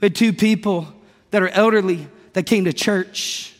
we 0.00 0.06
had 0.06 0.16
two 0.16 0.32
people 0.32 0.92
that 1.30 1.42
are 1.42 1.48
elderly 1.48 2.08
that 2.32 2.44
came 2.44 2.64
to 2.64 2.72
church. 2.72 3.54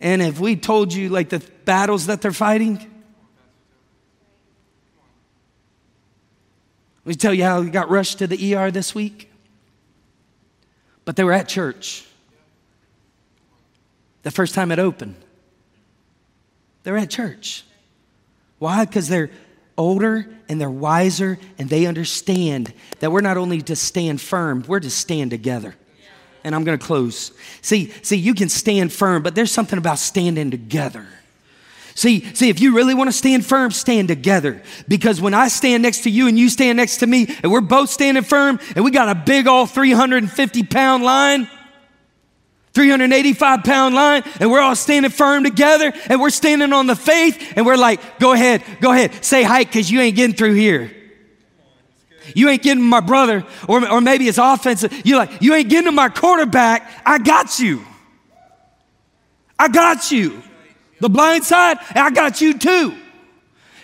And 0.00 0.22
if 0.22 0.40
we 0.40 0.56
told 0.56 0.92
you 0.92 1.08
like 1.08 1.28
the 1.28 1.42
battles 1.64 2.06
that 2.06 2.22
they're 2.22 2.32
fighting, 2.32 2.90
we 7.04 7.14
tell 7.14 7.34
you 7.34 7.44
how 7.44 7.62
they 7.62 7.70
got 7.70 7.90
rushed 7.90 8.18
to 8.18 8.26
the 8.26 8.54
ER 8.54 8.70
this 8.70 8.94
week. 8.94 9.30
But 11.04 11.16
they 11.16 11.24
were 11.24 11.32
at 11.32 11.48
church 11.48 12.06
the 14.22 14.30
first 14.30 14.54
time 14.54 14.70
it 14.70 14.78
opened. 14.78 15.16
They're 16.82 16.96
at 16.96 17.10
church. 17.10 17.64
Why? 18.58 18.84
Because 18.84 19.08
they're 19.08 19.30
older 19.76 20.28
and 20.48 20.60
they're 20.60 20.70
wiser 20.70 21.38
and 21.58 21.68
they 21.68 21.86
understand 21.86 22.72
that 23.00 23.10
we're 23.10 23.22
not 23.22 23.36
only 23.36 23.62
to 23.62 23.76
stand 23.76 24.20
firm, 24.20 24.64
we're 24.66 24.80
to 24.80 24.90
stand 24.90 25.30
together. 25.30 25.74
And 26.42 26.54
I'm 26.54 26.64
going 26.64 26.78
to 26.78 26.84
close. 26.84 27.32
See, 27.60 27.92
see, 28.02 28.16
you 28.16 28.34
can 28.34 28.48
stand 28.48 28.92
firm, 28.92 29.22
but 29.22 29.34
there's 29.34 29.50
something 29.50 29.78
about 29.78 29.98
standing 29.98 30.50
together. 30.50 31.06
See, 31.94 32.24
see, 32.34 32.48
if 32.48 32.60
you 32.60 32.74
really 32.74 32.94
want 32.94 33.08
to 33.08 33.12
stand 33.12 33.44
firm, 33.44 33.70
stand 33.72 34.08
together. 34.08 34.62
Because 34.88 35.20
when 35.20 35.34
I 35.34 35.48
stand 35.48 35.82
next 35.82 36.04
to 36.04 36.10
you 36.10 36.28
and 36.28 36.38
you 36.38 36.48
stand 36.48 36.76
next 36.76 36.98
to 36.98 37.06
me, 37.06 37.26
and 37.42 37.52
we're 37.52 37.60
both 37.60 37.90
standing 37.90 38.22
firm, 38.22 38.58
and 38.74 38.84
we 38.84 38.90
got 38.90 39.08
a 39.08 39.14
big 39.14 39.46
old 39.46 39.70
350 39.70 40.62
pound 40.62 41.02
line, 41.02 41.46
385 42.72 43.64
pound 43.64 43.94
line, 43.94 44.22
and 44.38 44.50
we're 44.50 44.60
all 44.60 44.76
standing 44.76 45.10
firm 45.10 45.44
together, 45.44 45.92
and 46.08 46.20
we're 46.20 46.30
standing 46.30 46.72
on 46.72 46.86
the 46.86 46.96
faith, 46.96 47.52
and 47.56 47.66
we're 47.66 47.76
like, 47.76 48.18
go 48.18 48.32
ahead, 48.32 48.62
go 48.80 48.92
ahead, 48.92 49.24
say 49.24 49.42
hi, 49.42 49.64
because 49.64 49.90
you 49.90 50.00
ain't 50.00 50.16
getting 50.16 50.36
through 50.36 50.54
here. 50.54 50.90
You 52.34 52.48
ain't 52.48 52.62
getting 52.62 52.82
my 52.82 53.00
brother, 53.00 53.44
or, 53.68 53.88
or 53.88 54.00
maybe 54.00 54.28
it's 54.28 54.38
offensive. 54.38 55.06
You're 55.06 55.18
like, 55.18 55.42
you 55.42 55.54
ain't 55.54 55.68
getting 55.68 55.86
to 55.86 55.92
my 55.92 56.08
quarterback. 56.08 56.90
I 57.04 57.18
got 57.18 57.58
you. 57.58 57.84
I 59.58 59.68
got 59.68 60.10
you. 60.10 60.42
The 61.00 61.08
blind 61.08 61.44
side, 61.44 61.78
I 61.94 62.10
got 62.10 62.40
you 62.40 62.58
too. 62.58 62.94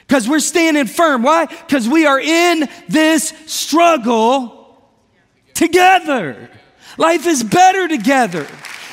Because 0.06 0.28
we're 0.28 0.40
standing 0.40 0.86
firm. 0.86 1.22
Why? 1.22 1.46
Because 1.46 1.88
we 1.88 2.06
are 2.06 2.20
in 2.20 2.68
this 2.88 3.32
struggle 3.46 4.78
together. 5.54 6.50
Life 6.96 7.26
is 7.26 7.42
better 7.42 7.88
together. 7.88 8.46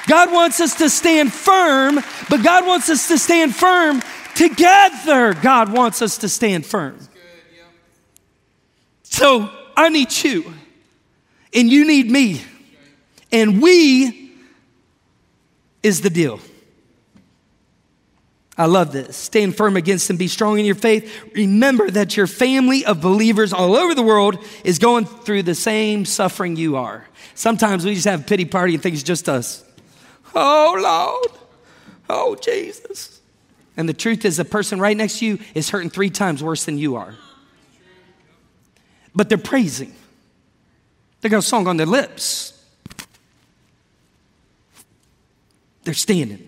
God 0.07 0.31
wants 0.31 0.59
us 0.59 0.75
to 0.75 0.89
stand 0.89 1.31
firm, 1.31 1.99
but 2.29 2.43
God 2.43 2.65
wants 2.65 2.89
us 2.89 3.07
to 3.07 3.17
stand 3.17 3.55
firm 3.55 4.01
together. 4.35 5.33
God 5.33 5.71
wants 5.71 6.01
us 6.01 6.17
to 6.19 6.29
stand 6.29 6.65
firm. 6.65 6.97
So 9.13 9.47
I 9.77 9.89
need 9.89 10.11
you, 10.23 10.51
and 11.53 11.71
you 11.71 11.85
need 11.85 12.09
me, 12.09 12.41
and 13.31 13.61
we 13.61 14.31
is 15.83 16.01
the 16.01 16.09
deal. 16.09 16.39
I 18.57 18.65
love 18.65 18.91
this. 18.91 19.15
Stand 19.15 19.55
firm 19.55 19.77
against 19.77 20.07
them. 20.07 20.17
be 20.17 20.27
strong 20.27 20.57
in 20.57 20.65
your 20.65 20.73
faith. 20.73 21.29
Remember 21.35 21.91
that 21.91 22.17
your 22.17 22.25
family 22.25 22.85
of 22.85 23.01
believers 23.01 23.53
all 23.53 23.75
over 23.75 23.93
the 23.93 24.01
world 24.01 24.43
is 24.63 24.79
going 24.79 25.05
through 25.05 25.43
the 25.43 25.53
same 25.53 26.05
suffering 26.05 26.55
you 26.55 26.75
are. 26.75 27.05
Sometimes 27.35 27.85
we 27.85 27.93
just 27.93 28.07
have 28.07 28.21
a 28.21 28.23
pity 28.23 28.45
party 28.45 28.73
and 28.73 28.81
think 28.81 28.95
it's 28.95 29.03
just 29.03 29.29
us. 29.29 29.63
Oh, 30.33 30.75
Lord. 31.29 31.39
Oh, 32.09 32.33
Jesus. 32.33 33.21
And 33.77 33.87
the 33.87 33.93
truth 33.93 34.25
is, 34.25 34.37
the 34.37 34.45
person 34.45 34.79
right 34.79 34.97
next 34.97 35.19
to 35.19 35.27
you 35.27 35.39
is 35.53 35.69
hurting 35.69 35.91
three 35.91 36.09
times 36.09 36.43
worse 36.43 36.65
than 36.65 36.79
you 36.79 36.95
are. 36.95 37.13
But 39.15 39.29
they're 39.29 39.37
praising, 39.37 39.93
they 41.21 41.29
got 41.29 41.39
a 41.39 41.41
song 41.41 41.67
on 41.67 41.77
their 41.77 41.85
lips. 41.85 42.51
They're 45.83 45.93
standing. 45.93 46.47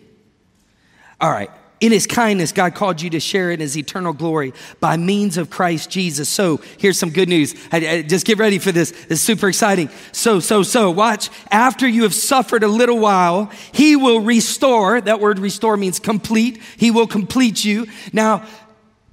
All 1.19 1.32
right. 1.32 1.49
In 1.82 1.91
his 1.91 2.08
kindness, 2.08 2.54
God 2.54 2.73
called 2.73 3.01
you 3.01 3.10
to 3.12 3.19
share 3.19 3.51
in 3.51 3.60
his 3.60 3.78
eternal 3.78 4.13
glory 4.13 4.54
by 4.80 4.95
means 4.95 5.38
of 5.38 5.49
Christ 5.49 5.89
Jesus. 5.89 6.30
So 6.30 6.62
here's 6.78 6.97
some 6.97 7.10
good 7.10 7.28
news. 7.28 7.54
I, 7.69 7.88
I, 7.88 8.01
just 8.01 8.25
get 8.25 8.38
ready 8.38 8.60
for 8.60 8.71
this. 8.71 8.91
It's 9.10 9.19
super 9.19 9.49
exciting. 9.49 9.89
So, 10.13 10.39
so, 10.39 10.63
so, 10.63 10.89
watch. 10.89 11.30
After 11.51 11.86
you 11.86 12.04
have 12.04 12.13
suffered 12.13 12.63
a 12.63 12.67
little 12.67 12.97
while, 12.97 13.51
he 13.73 13.97
will 13.97 14.21
restore. 14.21 15.01
That 15.01 15.19
word 15.19 15.38
restore 15.38 15.75
means 15.75 15.99
complete. 15.99 16.62
He 16.78 16.91
will 16.91 17.08
complete 17.08 17.65
you. 17.65 17.88
Now, 18.13 18.45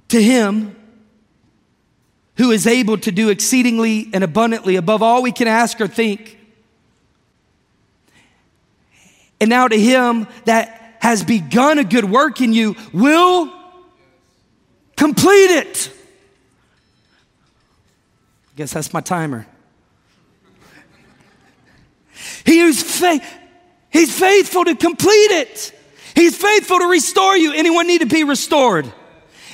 to 0.07 0.23
him 0.23 0.75
who 2.35 2.51
is 2.51 2.65
able 2.65 2.97
to 2.97 3.11
do 3.11 3.29
exceedingly 3.29 4.09
and 4.13 4.23
abundantly 4.23 4.75
above 4.75 5.03
all 5.03 5.21
we 5.21 5.31
can 5.31 5.47
ask 5.47 5.79
or 5.79 5.87
think. 5.87 6.37
And 9.39 9.49
now 9.49 9.67
to 9.67 9.79
him 9.79 10.27
that 10.45 10.97
has 10.99 11.23
begun 11.23 11.77
a 11.79 11.83
good 11.83 12.05
work 12.05 12.41
in 12.41 12.53
you 12.53 12.75
will 12.93 13.53
complete 14.95 15.51
it. 15.51 15.91
I 18.53 18.55
guess 18.55 18.73
that's 18.73 18.93
my 18.93 19.01
timer. 19.01 19.45
He 22.45 22.59
is 22.59 22.81
fa- 22.81 23.21
he's 23.89 24.17
faithful 24.17 24.65
to 24.65 24.75
complete 24.75 25.31
it. 25.31 25.73
He's 26.15 26.37
faithful 26.37 26.79
to 26.79 26.85
restore 26.85 27.35
you. 27.35 27.53
Anyone 27.53 27.87
need 27.87 28.01
to 28.01 28.07
be 28.07 28.23
restored? 28.23 28.91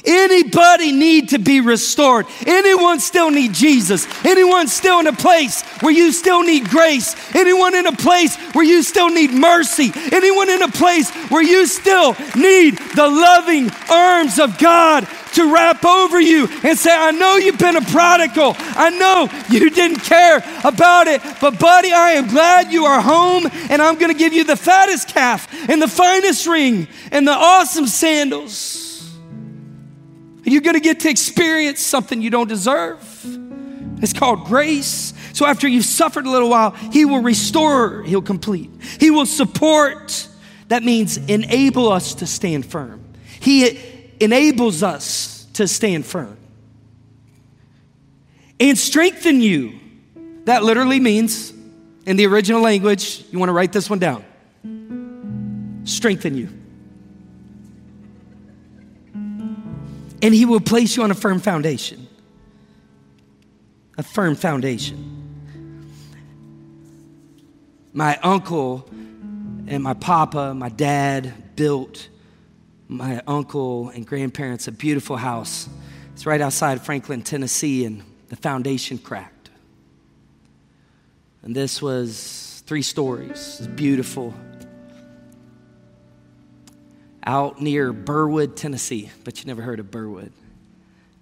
Anybody 0.05 0.91
need 0.91 1.29
to 1.29 1.39
be 1.39 1.62
restored? 1.62 2.25
Anyone 2.45 2.99
still 2.99 3.29
need 3.31 3.53
Jesus? 3.53 4.07
Anyone 4.25 4.67
still 4.67 4.99
in 4.99 5.07
a 5.07 5.13
place 5.13 5.62
where 5.81 5.91
you 5.91 6.12
still 6.12 6.43
need 6.43 6.69
grace? 6.69 7.15
Anyone 7.35 7.75
in 7.75 7.85
a 7.85 7.91
place 7.91 8.35
where 8.53 8.65
you 8.65 8.83
still 8.83 9.09
need 9.09 9.31
mercy? 9.31 9.91
Anyone 10.12 10.49
in 10.49 10.62
a 10.62 10.69
place 10.69 11.09
where 11.29 11.43
you 11.43 11.65
still 11.67 12.13
need 12.35 12.77
the 12.95 13.07
loving 13.07 13.69
arms 13.89 14.39
of 14.39 14.57
God 14.57 15.07
to 15.33 15.53
wrap 15.53 15.85
over 15.85 16.19
you 16.19 16.47
and 16.63 16.77
say, 16.77 16.91
I 16.93 17.12
know 17.12 17.38
you've 17.38 17.59
been 17.59 17.75
a 17.75 17.81
prodigal. 17.81 18.55
I 18.57 18.89
know 18.89 19.29
you 19.49 19.69
didn't 19.69 19.99
care 19.99 20.43
about 20.63 21.07
it, 21.07 21.21
but 21.39 21.59
buddy, 21.59 21.91
I 21.91 22.12
am 22.12 22.27
glad 22.27 22.71
you 22.71 22.85
are 22.85 23.01
home 23.01 23.47
and 23.69 23.81
I'm 23.81 23.97
going 23.97 24.12
to 24.12 24.17
give 24.17 24.33
you 24.33 24.43
the 24.43 24.55
fattest 24.55 25.09
calf 25.09 25.47
and 25.69 25.81
the 25.81 25.88
finest 25.88 26.47
ring 26.47 26.88
and 27.12 27.27
the 27.27 27.33
awesome 27.33 27.88
sandals. 27.88 28.88
You're 30.51 30.62
going 30.62 30.75
to 30.75 30.81
get 30.81 31.01
to 31.01 31.09
experience 31.09 31.81
something 31.81 32.21
you 32.21 32.29
don't 32.29 32.47
deserve. 32.47 32.99
It's 34.01 34.13
called 34.13 34.45
grace. 34.45 35.13
So 35.33 35.45
after 35.45 35.67
you've 35.67 35.85
suffered 35.85 36.25
a 36.25 36.29
little 36.29 36.49
while, 36.49 36.71
He 36.71 37.05
will 37.05 37.21
restore, 37.21 38.03
He'll 38.03 38.21
complete. 38.21 38.69
He 38.99 39.12
will 39.12 39.25
support. 39.25 40.27
That 40.69 40.83
means 40.83 41.17
enable 41.17 41.91
us 41.91 42.15
to 42.15 42.27
stand 42.27 42.65
firm. 42.65 43.03
He 43.39 43.79
enables 44.19 44.83
us 44.83 45.47
to 45.53 45.67
stand 45.67 46.05
firm. 46.05 46.38
And 48.59 48.77
strengthen 48.77 49.41
you. 49.41 49.79
That 50.45 50.63
literally 50.63 50.99
means, 50.99 51.53
in 52.05 52.17
the 52.17 52.25
original 52.25 52.62
language, 52.62 53.23
you 53.31 53.39
want 53.39 53.49
to 53.49 53.53
write 53.53 53.71
this 53.71 53.89
one 53.89 53.99
down 53.99 54.25
strengthen 55.89 56.35
you. 56.35 56.59
And 60.21 60.34
He 60.34 60.45
will 60.45 60.60
place 60.60 60.95
you 60.95 61.03
on 61.03 61.12
a 61.12 61.15
firm 61.15 61.39
foundation. 61.39 62.08
A 63.97 64.03
firm 64.03 64.36
foundation. 64.36 65.15
My 67.93 68.17
uncle 68.17 68.88
and 69.67 69.84
my 69.84 69.93
papa, 69.93 70.53
my 70.53 70.69
dad 70.69 71.55
built 71.55 72.10
my 72.88 73.21
uncle 73.27 73.89
and 73.89 74.05
grandparents 74.05 74.67
a 74.67 74.71
beautiful 74.71 75.17
house. 75.17 75.69
It's 76.13 76.25
right 76.25 76.41
outside 76.41 76.82
Franklin, 76.82 77.21
Tennessee, 77.21 77.86
and 77.86 78.03
the 78.29 78.36
foundation 78.36 78.97
cracked. 78.97 79.49
And 81.43 81.55
this 81.55 81.82
was 81.82 82.63
three 82.65 82.82
stories. 82.82 83.58
It's 83.60 83.67
beautiful 83.67 84.34
out 87.23 87.62
near 87.62 87.93
Burwood, 87.93 88.55
Tennessee, 88.55 89.10
but 89.23 89.39
you 89.39 89.47
never 89.47 89.62
heard 89.62 89.79
of 89.79 89.91
Burwood, 89.91 90.32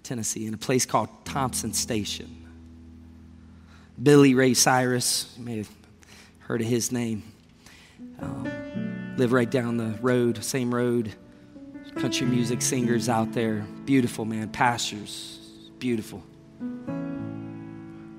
Tennessee, 0.02 0.46
in 0.46 0.54
a 0.54 0.58
place 0.58 0.86
called 0.86 1.08
Thompson 1.24 1.72
Station. 1.72 2.46
Billy 4.00 4.34
Ray 4.34 4.54
Cyrus, 4.54 5.34
you 5.36 5.44
may 5.44 5.56
have 5.58 5.70
heard 6.40 6.60
of 6.60 6.66
his 6.66 6.92
name, 6.92 7.22
um, 8.20 9.16
lived 9.16 9.32
right 9.32 9.50
down 9.50 9.76
the 9.76 9.98
road, 10.00 10.42
same 10.44 10.74
road, 10.74 11.14
country 11.96 12.26
music 12.26 12.62
singers 12.62 13.08
out 13.08 13.32
there. 13.32 13.66
Beautiful, 13.84 14.24
man. 14.24 14.48
Pastors. 14.50 15.38
Beautiful. 15.78 16.22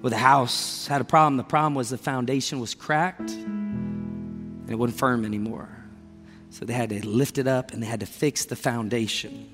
Well, 0.02 0.10
the 0.10 0.18
house 0.18 0.88
had 0.88 1.02
a 1.02 1.06
problem. 1.06 1.38
The 1.38 1.44
problem 1.44 1.76
was 1.76 1.90
the 1.90 1.98
foundation 1.98 2.60
was 2.60 2.74
cracked 2.74 3.32
and 3.32 4.70
it 4.70 4.76
wasn't 4.76 5.00
firm 5.00 5.26
anymore. 5.26 5.70
So 6.50 6.66
they 6.66 6.74
had 6.74 6.90
to 6.90 7.08
lift 7.08 7.38
it 7.38 7.48
up 7.48 7.72
and 7.72 7.82
they 7.82 7.88
had 7.88 8.00
to 8.00 8.06
fix 8.06 8.46
the 8.46 8.56
foundation. 8.56 9.50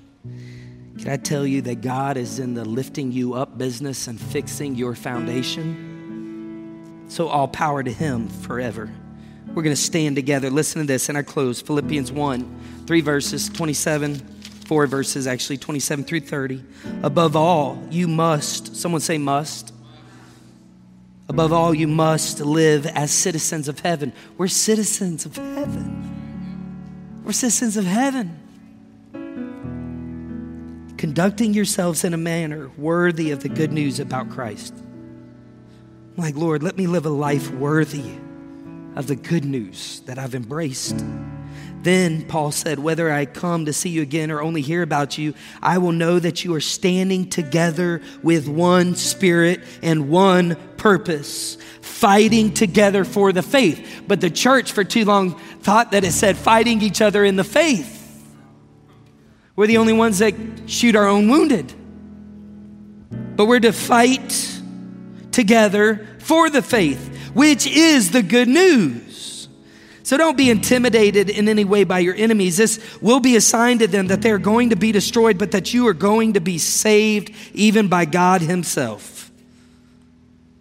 Can 0.98 1.10
I 1.10 1.18
tell 1.18 1.46
you 1.46 1.60
that 1.62 1.82
God 1.82 2.16
is 2.16 2.38
in 2.38 2.54
the 2.54 2.64
lifting 2.64 3.12
you 3.12 3.34
up 3.34 3.58
business 3.58 4.06
and 4.06 4.18
fixing 4.18 4.74
your 4.74 4.94
foundation? 4.94 7.04
So, 7.08 7.28
all 7.28 7.48
power 7.48 7.82
to 7.82 7.92
Him 7.92 8.28
forever. 8.28 8.90
We're 9.48 9.62
going 9.62 9.76
to 9.76 9.80
stand 9.80 10.16
together. 10.16 10.50
Listen 10.50 10.80
to 10.80 10.86
this, 10.86 11.08
and 11.08 11.16
I 11.16 11.22
close. 11.22 11.62
Philippians 11.62 12.10
1, 12.10 12.84
three 12.86 13.00
verses, 13.00 13.48
27, 13.48 14.16
four 14.66 14.86
verses 14.86 15.26
actually, 15.26 15.58
27 15.58 16.04
through 16.04 16.20
30. 16.20 16.64
Above 17.02 17.36
all, 17.36 17.80
you 17.90 18.08
must, 18.08 18.74
someone 18.74 19.00
say 19.00 19.18
must. 19.18 19.72
Above 21.28 21.52
all, 21.52 21.74
you 21.74 21.88
must 21.88 22.40
live 22.40 22.86
as 22.86 23.10
citizens 23.10 23.68
of 23.68 23.80
heaven. 23.80 24.12
We're 24.36 24.48
citizens 24.48 25.26
of 25.26 25.36
heaven. 25.36 26.15
We're 27.26 27.32
citizens 27.32 27.76
of 27.76 27.84
heaven 27.84 28.38
conducting 30.96 31.54
yourselves 31.54 32.04
in 32.04 32.14
a 32.14 32.16
manner 32.16 32.70
worthy 32.78 33.32
of 33.32 33.42
the 33.42 33.48
good 33.48 33.72
news 33.72 33.98
about 33.98 34.30
Christ. 34.30 34.72
I'm 34.76 36.22
like, 36.22 36.36
Lord, 36.36 36.62
let 36.62 36.76
me 36.76 36.86
live 36.86 37.04
a 37.04 37.10
life 37.10 37.50
worthy 37.50 38.12
of 38.94 39.08
the 39.08 39.16
good 39.16 39.44
news 39.44 40.02
that 40.06 40.20
I've 40.20 40.36
embraced. 40.36 41.04
Then 41.82 42.22
Paul 42.22 42.50
said, 42.50 42.78
Whether 42.78 43.12
I 43.12 43.26
come 43.26 43.66
to 43.66 43.72
see 43.72 43.90
you 43.90 44.02
again 44.02 44.30
or 44.30 44.42
only 44.42 44.60
hear 44.60 44.82
about 44.82 45.18
you, 45.18 45.34
I 45.62 45.78
will 45.78 45.92
know 45.92 46.18
that 46.18 46.44
you 46.44 46.54
are 46.54 46.60
standing 46.60 47.28
together 47.28 48.02
with 48.22 48.48
one 48.48 48.96
spirit 48.96 49.60
and 49.82 50.08
one 50.08 50.56
purpose, 50.76 51.58
fighting 51.80 52.52
together 52.52 53.04
for 53.04 53.32
the 53.32 53.42
faith. 53.42 54.04
But 54.08 54.20
the 54.20 54.30
church 54.30 54.72
for 54.72 54.84
too 54.84 55.04
long 55.04 55.38
thought 55.60 55.92
that 55.92 56.04
it 56.04 56.12
said 56.12 56.36
fighting 56.36 56.82
each 56.82 57.00
other 57.00 57.24
in 57.24 57.36
the 57.36 57.44
faith. 57.44 57.94
We're 59.54 59.66
the 59.66 59.78
only 59.78 59.94
ones 59.94 60.18
that 60.18 60.34
shoot 60.66 60.96
our 60.96 61.06
own 61.06 61.28
wounded. 61.28 61.72
But 63.36 63.46
we're 63.46 63.60
to 63.60 63.72
fight 63.72 64.60
together 65.30 66.06
for 66.18 66.50
the 66.50 66.62
faith, 66.62 67.30
which 67.34 67.66
is 67.66 68.10
the 68.10 68.22
good 68.22 68.48
news. 68.48 69.35
So 70.06 70.16
don't 70.16 70.36
be 70.36 70.50
intimidated 70.50 71.28
in 71.30 71.48
any 71.48 71.64
way 71.64 71.82
by 71.82 71.98
your 71.98 72.14
enemies. 72.14 72.58
This 72.58 72.78
will 73.00 73.18
be 73.18 73.34
a 73.34 73.40
sign 73.40 73.80
to 73.80 73.88
them 73.88 74.06
that 74.06 74.22
they're 74.22 74.38
going 74.38 74.70
to 74.70 74.76
be 74.76 74.92
destroyed, 74.92 75.36
but 75.36 75.50
that 75.50 75.74
you 75.74 75.88
are 75.88 75.94
going 75.94 76.34
to 76.34 76.40
be 76.40 76.58
saved 76.58 77.32
even 77.54 77.88
by 77.88 78.04
God 78.04 78.40
Himself. 78.40 79.32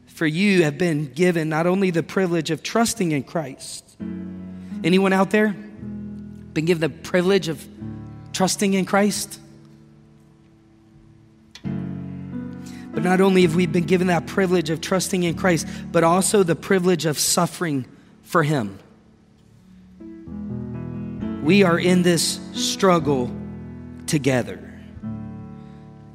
For 0.08 0.26
you 0.26 0.64
have 0.64 0.80
been 0.80 1.14
given 1.14 1.48
not 1.48 1.68
only 1.68 1.92
the 1.92 2.02
privilege 2.02 2.50
of 2.50 2.64
trusting 2.64 3.12
in 3.12 3.22
Christ. 3.22 3.96
Anyone 4.84 5.14
out 5.14 5.30
there 5.30 5.50
been 5.50 6.66
given 6.66 6.82
the 6.82 6.90
privilege 6.90 7.48
of 7.48 7.64
trusting 8.34 8.74
in 8.74 8.84
Christ. 8.84 9.40
But 11.62 13.04
not 13.04 13.22
only 13.22 13.44
have 13.44 13.54
we 13.54 13.68
been 13.68 13.86
given 13.86 14.08
that 14.08 14.26
privilege 14.26 14.72
of 14.72 14.82
trusting 14.82 15.22
in 15.22 15.36
Christ, 15.36 15.68
but 15.92 16.04
also 16.04 16.42
the 16.42 16.56
privilege 16.56 17.06
of 17.06 17.20
suffering 17.20 17.86
for 18.24 18.42
Him. 18.42 18.80
We 21.46 21.62
are 21.62 21.78
in 21.78 22.02
this 22.02 22.40
struggle 22.54 23.30
together. 24.08 24.60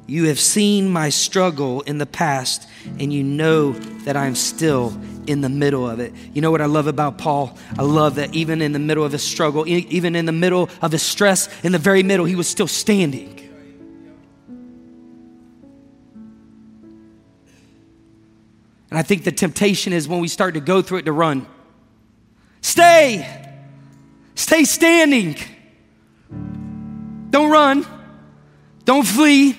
You 0.05 0.25
have 0.25 0.41
seen 0.41 0.89
my 0.89 1.07
struggle 1.07 1.79
in 1.83 1.99
the 1.99 2.05
past, 2.05 2.67
and 2.99 3.13
you 3.13 3.23
know 3.23 3.71
that 4.03 4.17
I'm 4.17 4.35
still 4.35 4.89
in 5.27 5.39
the 5.39 5.47
middle 5.47 5.89
of 5.89 6.01
it. 6.01 6.13
You 6.33 6.41
know 6.41 6.51
what 6.51 6.59
I 6.59 6.65
love 6.65 6.87
about 6.87 7.17
Paul? 7.17 7.57
I 7.79 7.83
love 7.83 8.15
that 8.15 8.35
even 8.35 8.61
in 8.61 8.73
the 8.73 8.79
middle 8.79 9.05
of 9.05 9.13
his 9.13 9.23
struggle, 9.23 9.65
even 9.65 10.17
in 10.17 10.25
the 10.25 10.33
middle 10.33 10.69
of 10.81 10.91
his 10.91 11.01
stress, 11.01 11.47
in 11.63 11.71
the 11.71 11.79
very 11.79 12.03
middle, 12.03 12.25
he 12.25 12.35
was 12.35 12.49
still 12.49 12.67
standing. 12.67 13.37
And 18.89 18.99
I 18.99 19.01
think 19.01 19.23
the 19.23 19.31
temptation 19.31 19.93
is 19.93 20.09
when 20.09 20.19
we 20.19 20.27
start 20.27 20.55
to 20.55 20.59
go 20.59 20.81
through 20.81 20.97
it 20.97 21.05
to 21.05 21.13
run. 21.13 21.47
Stay. 22.59 23.40
Stay 24.41 24.63
standing. 24.63 25.35
Don't 27.29 27.51
run. 27.51 27.85
Don't 28.85 29.05
flee. 29.05 29.55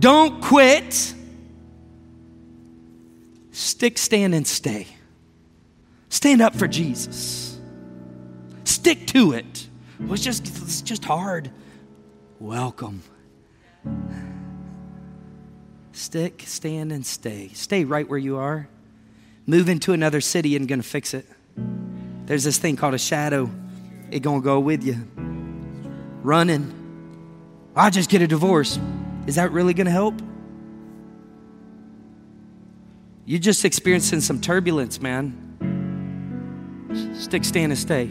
Don't 0.00 0.40
quit. 0.40 1.14
Stick, 3.52 3.98
stand, 3.98 4.34
and 4.34 4.46
stay. 4.46 4.86
Stand 6.08 6.40
up 6.40 6.56
for 6.56 6.66
Jesus. 6.66 7.58
Stick 8.64 9.06
to 9.08 9.32
it. 9.32 9.68
It's 10.00 10.24
just, 10.24 10.46
it's 10.46 10.80
just 10.80 11.04
hard. 11.04 11.50
Welcome. 12.40 13.02
Stick, 15.92 16.42
stand, 16.46 16.90
and 16.90 17.04
stay. 17.04 17.50
Stay 17.52 17.84
right 17.84 18.08
where 18.08 18.18
you 18.18 18.38
are. 18.38 18.66
Move 19.44 19.68
into 19.68 19.92
another 19.92 20.22
city 20.22 20.56
and 20.56 20.66
gonna 20.66 20.82
fix 20.82 21.12
it. 21.12 21.26
There's 22.24 22.44
this 22.44 22.56
thing 22.56 22.76
called 22.76 22.94
a 22.94 22.98
shadow. 22.98 23.50
It 24.14 24.22
gonna 24.22 24.40
go 24.40 24.60
with 24.60 24.84
you. 24.84 24.94
Running. 26.22 26.72
I 27.74 27.90
just 27.90 28.08
get 28.08 28.22
a 28.22 28.28
divorce. 28.28 28.78
Is 29.26 29.34
that 29.34 29.50
really 29.50 29.74
gonna 29.74 29.90
help? 29.90 30.22
You're 33.24 33.40
just 33.40 33.64
experiencing 33.64 34.20
some 34.20 34.40
turbulence, 34.40 35.00
man. 35.00 35.40
Stick, 37.18 37.42
stand, 37.44 37.72
and 37.72 37.78
stay. 37.78 38.02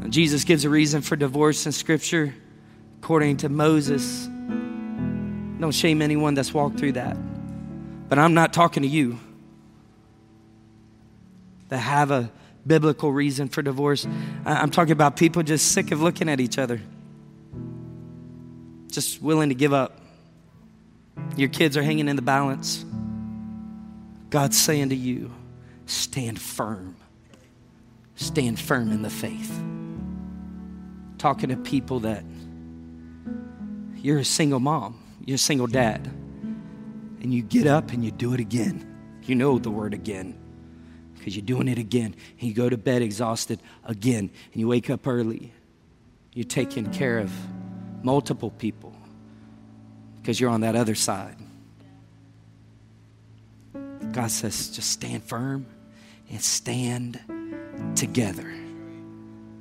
And 0.00 0.12
Jesus 0.12 0.42
gives 0.42 0.64
a 0.64 0.68
reason 0.68 1.00
for 1.00 1.14
divorce 1.14 1.64
in 1.64 1.70
Scripture 1.70 2.34
according 2.98 3.36
to 3.36 3.48
Moses. 3.48 4.26
Don't 5.60 5.70
shame 5.70 6.02
anyone 6.02 6.34
that's 6.34 6.52
walked 6.52 6.80
through 6.80 6.92
that. 6.92 7.16
But 8.08 8.18
I'm 8.18 8.34
not 8.34 8.52
talking 8.52 8.82
to 8.82 8.88
you 8.88 9.20
that 11.68 11.78
have 11.78 12.10
a 12.10 12.32
biblical 12.66 13.12
reason 13.12 13.48
for 13.48 13.62
divorce. 13.62 14.06
I'm 14.44 14.70
talking 14.70 14.92
about 14.92 15.16
people 15.16 15.42
just 15.42 15.72
sick 15.72 15.90
of 15.90 16.00
looking 16.00 16.28
at 16.28 16.40
each 16.40 16.58
other, 16.58 16.80
just 18.90 19.22
willing 19.22 19.48
to 19.48 19.54
give 19.54 19.72
up. 19.72 20.00
Your 21.36 21.48
kids 21.48 21.76
are 21.76 21.82
hanging 21.82 22.08
in 22.08 22.16
the 22.16 22.22
balance. 22.22 22.84
God's 24.30 24.58
saying 24.58 24.90
to 24.90 24.96
you, 24.96 25.30
stand 25.86 26.40
firm. 26.40 26.96
Stand 28.14 28.58
firm 28.58 28.90
in 28.92 29.02
the 29.02 29.10
faith. 29.10 29.62
Talking 31.18 31.50
to 31.50 31.56
people 31.56 32.00
that 32.00 32.24
you're 33.96 34.18
a 34.18 34.24
single 34.24 34.60
mom, 34.60 35.00
you're 35.24 35.36
a 35.36 35.38
single 35.38 35.66
dad, 35.66 36.06
and 37.20 37.32
you 37.32 37.42
get 37.42 37.66
up 37.66 37.92
and 37.92 38.04
you 38.04 38.10
do 38.10 38.34
it 38.34 38.40
again. 38.40 38.88
You 39.22 39.36
know 39.36 39.58
the 39.58 39.70
word 39.70 39.94
again 39.94 40.41
because 41.22 41.36
you're 41.36 41.46
doing 41.46 41.68
it 41.68 41.78
again. 41.78 42.16
And 42.40 42.48
you 42.48 42.52
go 42.52 42.68
to 42.68 42.76
bed 42.76 43.00
exhausted 43.00 43.60
again, 43.84 44.28
and 44.52 44.60
you 44.60 44.66
wake 44.66 44.90
up 44.90 45.06
early. 45.06 45.52
You're 46.34 46.44
taking 46.44 46.90
care 46.90 47.20
of 47.20 47.30
multiple 48.02 48.50
people 48.50 48.92
because 50.20 50.40
you're 50.40 50.50
on 50.50 50.62
that 50.62 50.74
other 50.74 50.96
side. 50.96 51.36
God 54.10 54.32
says, 54.32 54.70
just 54.70 54.90
stand 54.90 55.22
firm 55.22 55.64
and 56.28 56.42
stand 56.42 57.20
together. 57.94 58.52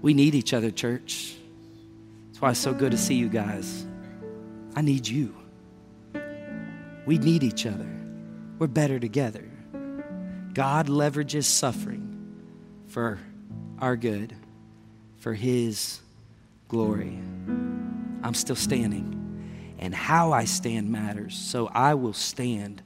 We 0.02 0.16
need 0.16 0.34
each 0.34 0.54
other, 0.54 0.72
church. 0.72 1.36
That's 2.28 2.42
why 2.42 2.50
it's 2.50 2.60
so 2.60 2.74
good 2.74 2.92
to 2.92 2.98
see 2.98 3.14
you 3.14 3.30
guys. 3.30 3.86
I 4.76 4.82
need 4.82 5.08
you. 5.08 5.36
We 7.06 7.20
need 7.20 7.44
each 7.44 7.68
other. 7.68 7.88
We're 8.58 8.68
better 8.68 9.00
together. 9.00 9.51
God 10.54 10.88
leverages 10.88 11.46
suffering 11.46 12.08
for 12.88 13.20
our 13.80 13.96
good, 13.96 14.36
for 15.18 15.34
His 15.34 16.00
glory. 16.68 17.20
I'm 18.24 18.34
still 18.34 18.56
standing, 18.56 19.76
and 19.80 19.96
how 19.96 20.32
I 20.32 20.46
stand 20.46 20.92
matters. 20.92 21.36
So 21.36 21.68
I 21.68 21.96
will 21.96 22.14
stand 22.14 22.82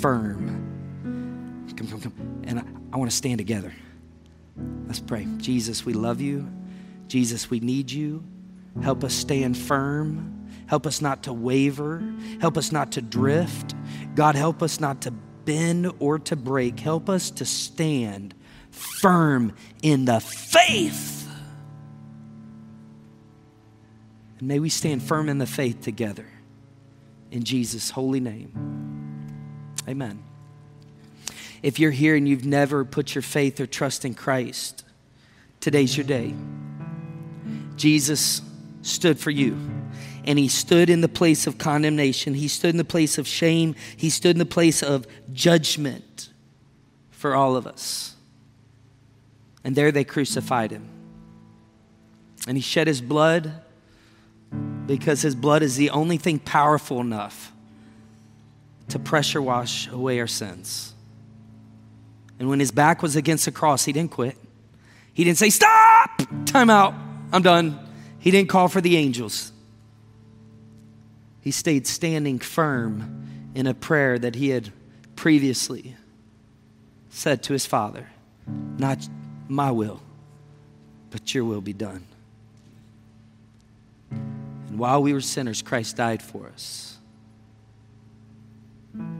firm 0.00 0.64
Come, 1.76 1.88
come, 1.88 2.00
come. 2.00 2.40
And 2.44 2.60
I, 2.60 2.64
I 2.92 2.96
want 2.96 3.10
to 3.10 3.16
stand 3.16 3.38
together. 3.38 3.72
Let's 4.86 5.00
pray. 5.00 5.26
Jesus, 5.38 5.84
we 5.84 5.92
love 5.92 6.20
you. 6.20 6.48
Jesus, 7.08 7.50
we 7.50 7.60
need 7.60 7.90
you. 7.90 8.22
Help 8.82 9.02
us 9.02 9.12
stand 9.12 9.56
firm. 9.56 10.48
Help 10.66 10.86
us 10.86 11.00
not 11.00 11.24
to 11.24 11.32
waver. 11.32 12.02
Help 12.40 12.56
us 12.56 12.70
not 12.70 12.92
to 12.92 13.02
drift. 13.02 13.74
God, 14.14 14.36
help 14.36 14.62
us 14.62 14.78
not 14.78 15.02
to 15.02 15.12
bend 15.44 15.92
or 15.98 16.18
to 16.20 16.36
break. 16.36 16.80
Help 16.80 17.08
us 17.08 17.30
to 17.32 17.44
stand 17.44 18.34
firm 18.70 19.54
in 19.82 20.04
the 20.04 20.20
faith. 20.20 21.28
And 24.38 24.48
may 24.48 24.58
we 24.58 24.68
stand 24.68 25.02
firm 25.02 25.28
in 25.28 25.38
the 25.38 25.46
faith 25.46 25.80
together. 25.80 26.26
In 27.30 27.44
Jesus' 27.44 27.90
holy 27.90 28.20
name. 28.20 28.52
Amen. 29.88 30.22
If 31.62 31.78
you're 31.78 31.90
here 31.90 32.14
and 32.14 32.28
you've 32.28 32.44
never 32.44 32.84
put 32.84 33.14
your 33.14 33.22
faith 33.22 33.58
or 33.58 33.66
trust 33.66 34.04
in 34.04 34.14
Christ, 34.14 34.84
today's 35.60 35.96
your 35.96 36.06
day. 36.06 36.34
Jesus 37.76 38.42
stood 38.82 39.18
for 39.18 39.30
you. 39.30 39.56
And 40.26 40.38
he 40.38 40.48
stood 40.48 40.88
in 40.88 41.00
the 41.02 41.08
place 41.08 41.46
of 41.46 41.58
condemnation. 41.58 42.34
He 42.34 42.48
stood 42.48 42.70
in 42.70 42.78
the 42.78 42.84
place 42.84 43.18
of 43.18 43.28
shame. 43.28 43.74
He 43.96 44.08
stood 44.08 44.32
in 44.32 44.38
the 44.38 44.46
place 44.46 44.82
of 44.82 45.06
judgment 45.32 46.30
for 47.10 47.34
all 47.34 47.56
of 47.56 47.66
us. 47.66 48.16
And 49.62 49.76
there 49.76 49.92
they 49.92 50.04
crucified 50.04 50.70
him. 50.70 50.88
And 52.46 52.56
he 52.56 52.62
shed 52.62 52.86
his 52.86 53.00
blood 53.00 53.52
because 54.86 55.22
his 55.22 55.34
blood 55.34 55.62
is 55.62 55.76
the 55.76 55.90
only 55.90 56.18
thing 56.18 56.38
powerful 56.38 57.00
enough 57.00 57.52
to 58.88 58.98
pressure 58.98 59.40
wash 59.40 59.88
away 59.88 60.20
our 60.20 60.26
sins. 60.26 60.92
And 62.38 62.48
when 62.48 62.60
his 62.60 62.70
back 62.70 63.02
was 63.02 63.16
against 63.16 63.46
the 63.46 63.52
cross, 63.52 63.84
he 63.84 63.92
didn't 63.92 64.10
quit. 64.10 64.36
He 65.14 65.24
didn't 65.24 65.38
say, 65.38 65.50
Stop! 65.50 66.22
Time 66.44 66.68
out. 66.68 66.94
I'm 67.32 67.42
done. 67.42 67.78
He 68.18 68.30
didn't 68.30 68.48
call 68.48 68.68
for 68.68 68.80
the 68.80 68.96
angels. 68.96 69.52
He 71.44 71.50
stayed 71.50 71.86
standing 71.86 72.38
firm 72.38 73.52
in 73.54 73.66
a 73.66 73.74
prayer 73.74 74.18
that 74.18 74.34
he 74.34 74.48
had 74.48 74.72
previously 75.14 75.94
said 77.10 77.42
to 77.42 77.52
his 77.52 77.66
Father, 77.66 78.08
Not 78.78 79.06
my 79.46 79.70
will, 79.70 80.00
but 81.10 81.34
your 81.34 81.44
will 81.44 81.60
be 81.60 81.74
done. 81.74 82.06
And 84.10 84.78
while 84.78 85.02
we 85.02 85.12
were 85.12 85.20
sinners, 85.20 85.60
Christ 85.60 85.96
died 85.96 86.22
for 86.22 86.46
us. 86.48 86.96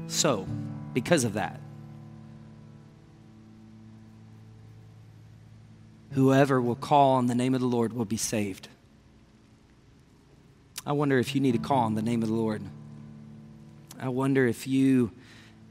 So, 0.06 0.46
because 0.94 1.24
of 1.24 1.34
that, 1.34 1.60
whoever 6.12 6.58
will 6.58 6.74
call 6.74 7.16
on 7.16 7.26
the 7.26 7.34
name 7.34 7.54
of 7.54 7.60
the 7.60 7.66
Lord 7.66 7.92
will 7.92 8.06
be 8.06 8.16
saved. 8.16 8.68
I 10.86 10.92
wonder 10.92 11.18
if 11.18 11.34
you 11.34 11.40
need 11.40 11.52
to 11.52 11.58
call 11.58 11.84
on 11.84 11.94
the 11.94 12.02
name 12.02 12.22
of 12.22 12.28
the 12.28 12.34
Lord. 12.34 12.62
I 13.98 14.08
wonder 14.08 14.46
if 14.46 14.66
you 14.66 15.12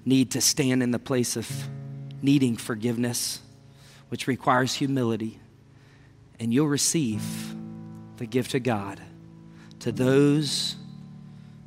need 0.05 0.31
to 0.31 0.41
stand 0.41 0.81
in 0.81 0.91
the 0.91 0.99
place 0.99 1.35
of 1.35 1.49
needing 2.21 2.57
forgiveness, 2.57 3.39
which 4.09 4.27
requires 4.27 4.73
humility, 4.73 5.39
and 6.39 6.53
you'll 6.53 6.67
receive 6.67 7.23
the 8.17 8.25
gift 8.25 8.55
of 8.55 8.63
God 8.63 8.99
to 9.79 9.91
those 9.91 10.77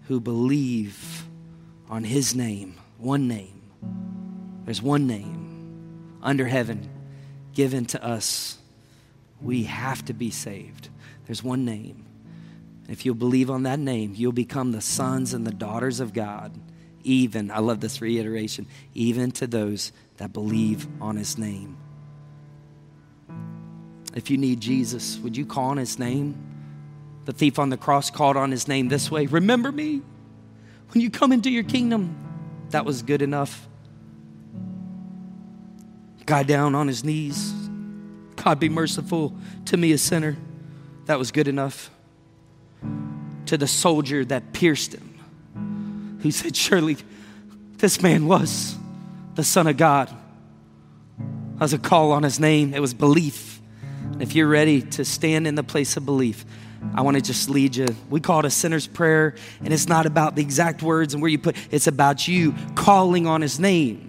who 0.09 0.19
believe 0.19 1.25
on 1.89 2.03
His 2.03 2.35
name, 2.35 2.75
one 2.99 3.29
name. 3.29 3.63
There's 4.65 4.83
one 4.83 5.07
name 5.07 6.19
under 6.23 6.47
heaven 6.47 6.89
given 7.55 7.87
to 7.87 8.05
us. 8.05 8.59
We 9.41 9.65
have 9.65 10.05
to 10.07 10.13
be 10.13 10.31
saved. 10.31 10.89
There's 11.27 11.45
one 11.45 11.65
name. 11.65 12.06
If 12.89 13.05
you'll 13.05 13.17
believe 13.17 13.51
on 13.51 13.65
that 13.65 13.79
name, 13.79 14.13
you'll 14.15 14.33
become 14.33 14.73
the 14.73 14.81
sons 14.81 15.35
and 15.35 15.47
the 15.47 15.53
daughters 15.53 16.01
of 16.01 16.13
God. 16.13 16.53
Even, 17.03 17.51
I 17.51 17.59
love 17.59 17.81
this 17.81 18.01
reiteration, 18.01 18.67
even 18.95 19.33
to 19.33 19.47
those 19.47 19.93
that 20.19 20.33
believe 20.33 20.87
on 21.01 21.17
his 21.17 21.37
name. 21.37 21.77
If 24.15 24.31
you 24.31 24.39
need 24.39 24.61
Jesus, 24.61 25.19
would 25.19 25.37
you 25.37 25.45
call 25.45 25.71
on 25.71 25.77
his 25.77 25.99
name? 25.99 26.37
The 27.27 27.33
thief 27.33 27.59
on 27.59 27.71
the 27.71 27.77
cross 27.77 28.11
called 28.11 28.37
on 28.37 28.51
his 28.51 28.69
name 28.69 28.89
this 28.89 29.11
way 29.11 29.27
Remember 29.27 29.73
me 29.73 30.01
when 30.93 31.03
you 31.03 31.11
come 31.11 31.33
into 31.33 31.51
your 31.51 31.65
kingdom. 31.65 32.17
That 32.71 32.85
was 32.85 33.03
good 33.03 33.23
enough. 33.23 33.69
God 36.25 36.47
down 36.47 36.75
on 36.75 36.89
his 36.89 37.05
knees. 37.05 37.53
God 38.37 38.59
be 38.59 38.69
merciful 38.69 39.37
to 39.67 39.77
me, 39.77 39.93
a 39.93 39.99
sinner. 39.99 40.37
That 41.07 41.19
was 41.19 41.31
good 41.31 41.47
enough 41.47 41.91
to 43.47 43.57
the 43.57 43.67
soldier 43.67 44.25
that 44.25 44.53
pierced 44.53 44.95
him, 44.95 46.19
who 46.23 46.31
said, 46.31 46.57
Surely 46.57 46.97
this 47.79 48.03
man 48.03 48.27
was 48.27 48.77
the 49.35 49.45
Son 49.45 49.67
of 49.67 49.77
God. 49.77 50.09
That 51.19 51.61
was 51.61 51.73
a 51.73 51.79
call 51.79 52.13
on 52.13 52.23
his 52.23 52.39
name, 52.41 52.75
it 52.75 52.81
was 52.81 52.95
belief. 52.95 53.61
If 54.21 54.35
you're 54.35 54.49
ready 54.49 54.83
to 54.83 55.05
stand 55.05 55.47
in 55.47 55.57
the 55.57 55.63
place 55.63 55.97
of 55.97 56.07
belief, 56.07 56.45
I 56.95 57.03
want 57.03 57.17
to 57.17 57.23
just 57.23 57.51
lead 57.51 57.77
you. 57.77 57.89
We 58.09 58.21
call 58.21 58.41
it 58.41 58.45
a 58.45 58.51
sinner's 58.51 58.87
prayer, 58.87 59.35
and 59.61 59.73
it's 59.73 59.89
not 59.89 60.07
about 60.07 60.37
the 60.37 60.43
exact 60.43 60.83
words 60.83 61.15
and 61.15 61.21
where 61.21 61.31
you 61.31 61.39
put 61.39 61.57
it's 61.71 61.87
about 61.87 62.29
you 62.29 62.55
calling 62.75 63.27
on 63.27 63.41
his 63.41 63.59
name. 63.59 64.06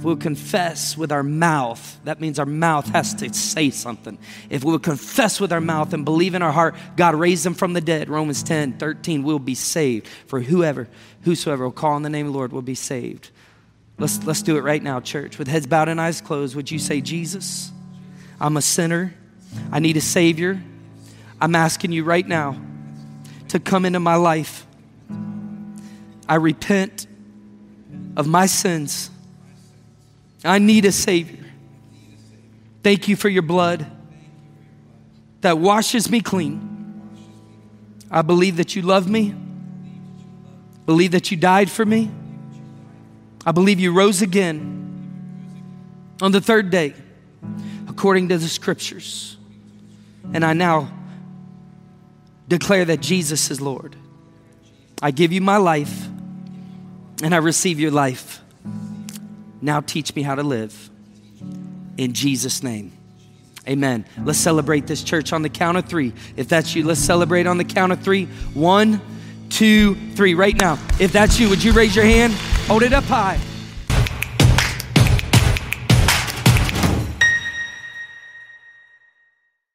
If 0.00 0.04
we'll 0.04 0.16
confess 0.16 0.96
with 0.96 1.12
our 1.12 1.22
mouth, 1.22 2.00
that 2.04 2.22
means 2.22 2.38
our 2.38 2.46
mouth 2.46 2.88
has 2.88 3.12
to 3.16 3.34
say 3.34 3.68
something. 3.68 4.16
If 4.48 4.64
we'll 4.64 4.78
confess 4.78 5.38
with 5.38 5.52
our 5.52 5.60
mouth 5.60 5.92
and 5.92 6.06
believe 6.06 6.34
in 6.34 6.40
our 6.40 6.52
heart, 6.52 6.74
God 6.96 7.14
raised 7.14 7.44
them 7.44 7.52
from 7.52 7.74
the 7.74 7.82
dead, 7.82 8.08
Romans 8.08 8.42
10, 8.42 8.78
13, 8.78 9.22
we'll 9.22 9.38
be 9.38 9.54
saved. 9.54 10.08
For 10.26 10.40
whoever, 10.40 10.88
whosoever 11.24 11.64
will 11.64 11.72
call 11.72 11.92
on 11.92 12.02
the 12.02 12.08
name 12.08 12.24
of 12.24 12.32
the 12.32 12.38
Lord 12.38 12.50
will 12.50 12.62
be 12.62 12.74
saved. 12.74 13.28
Let's, 13.98 14.24
let's 14.24 14.40
do 14.40 14.56
it 14.56 14.62
right 14.62 14.82
now, 14.82 15.00
church. 15.00 15.38
With 15.38 15.48
heads 15.48 15.66
bowed 15.66 15.90
and 15.90 16.00
eyes 16.00 16.22
closed, 16.22 16.56
would 16.56 16.70
you 16.70 16.78
say, 16.78 17.02
Jesus, 17.02 17.70
I'm 18.40 18.56
a 18.56 18.62
sinner. 18.62 19.14
I 19.70 19.80
need 19.80 19.98
a 19.98 20.00
Savior. 20.00 20.62
I'm 21.42 21.54
asking 21.54 21.92
you 21.92 22.04
right 22.04 22.26
now 22.26 22.58
to 23.48 23.60
come 23.60 23.84
into 23.84 24.00
my 24.00 24.14
life. 24.14 24.66
I 26.26 26.36
repent 26.36 27.06
of 28.16 28.26
my 28.26 28.46
sins. 28.46 29.10
I 30.44 30.58
need 30.58 30.84
a 30.84 30.92
Savior. 30.92 31.44
Thank 32.82 33.08
you 33.08 33.16
for 33.16 33.28
your 33.28 33.42
blood 33.42 33.86
that 35.42 35.58
washes 35.58 36.10
me 36.10 36.20
clean. 36.20 36.66
I 38.10 38.22
believe 38.22 38.56
that 38.56 38.74
you 38.74 38.82
love 38.82 39.08
me, 39.08 39.34
believe 40.86 41.12
that 41.12 41.30
you 41.30 41.36
died 41.36 41.70
for 41.70 41.84
me. 41.84 42.10
I 43.46 43.52
believe 43.52 43.80
you 43.80 43.92
rose 43.92 44.20
again 44.22 44.76
on 46.20 46.32
the 46.32 46.40
third 46.40 46.70
day, 46.70 46.94
according 47.88 48.28
to 48.28 48.38
the 48.38 48.48
scriptures. 48.48 49.36
And 50.34 50.44
I 50.44 50.52
now 50.52 50.92
declare 52.48 52.84
that 52.84 53.00
Jesus 53.00 53.50
is 53.50 53.60
Lord. 53.60 53.96
I 55.00 55.10
give 55.10 55.32
you 55.32 55.40
my 55.40 55.56
life, 55.56 56.06
and 57.22 57.34
I 57.34 57.38
receive 57.38 57.80
your 57.80 57.90
life. 57.90 58.39
Now 59.62 59.80
teach 59.80 60.14
me 60.14 60.22
how 60.22 60.34
to 60.34 60.42
live. 60.42 60.90
In 61.96 62.12
Jesus' 62.12 62.62
name. 62.62 62.92
Amen. 63.68 64.06
Let's 64.24 64.38
celebrate 64.38 64.86
this 64.86 65.02
church 65.02 65.32
on 65.32 65.42
the 65.42 65.48
count 65.48 65.76
of 65.76 65.84
three. 65.84 66.12
If 66.36 66.48
that's 66.48 66.74
you, 66.74 66.84
let's 66.84 67.00
celebrate 67.00 67.46
on 67.46 67.58
the 67.58 67.64
count 67.64 67.92
of 67.92 68.00
three. 68.00 68.26
One, 68.54 69.00
two, 69.50 69.94
three. 70.14 70.34
Right 70.34 70.58
now. 70.58 70.78
If 70.98 71.12
that's 71.12 71.38
you, 71.38 71.48
would 71.50 71.62
you 71.62 71.72
raise 71.72 71.94
your 71.94 72.04
hand? 72.04 72.32
Hold 72.66 72.82
it 72.82 72.92
up 72.92 73.04
high. 73.04 73.38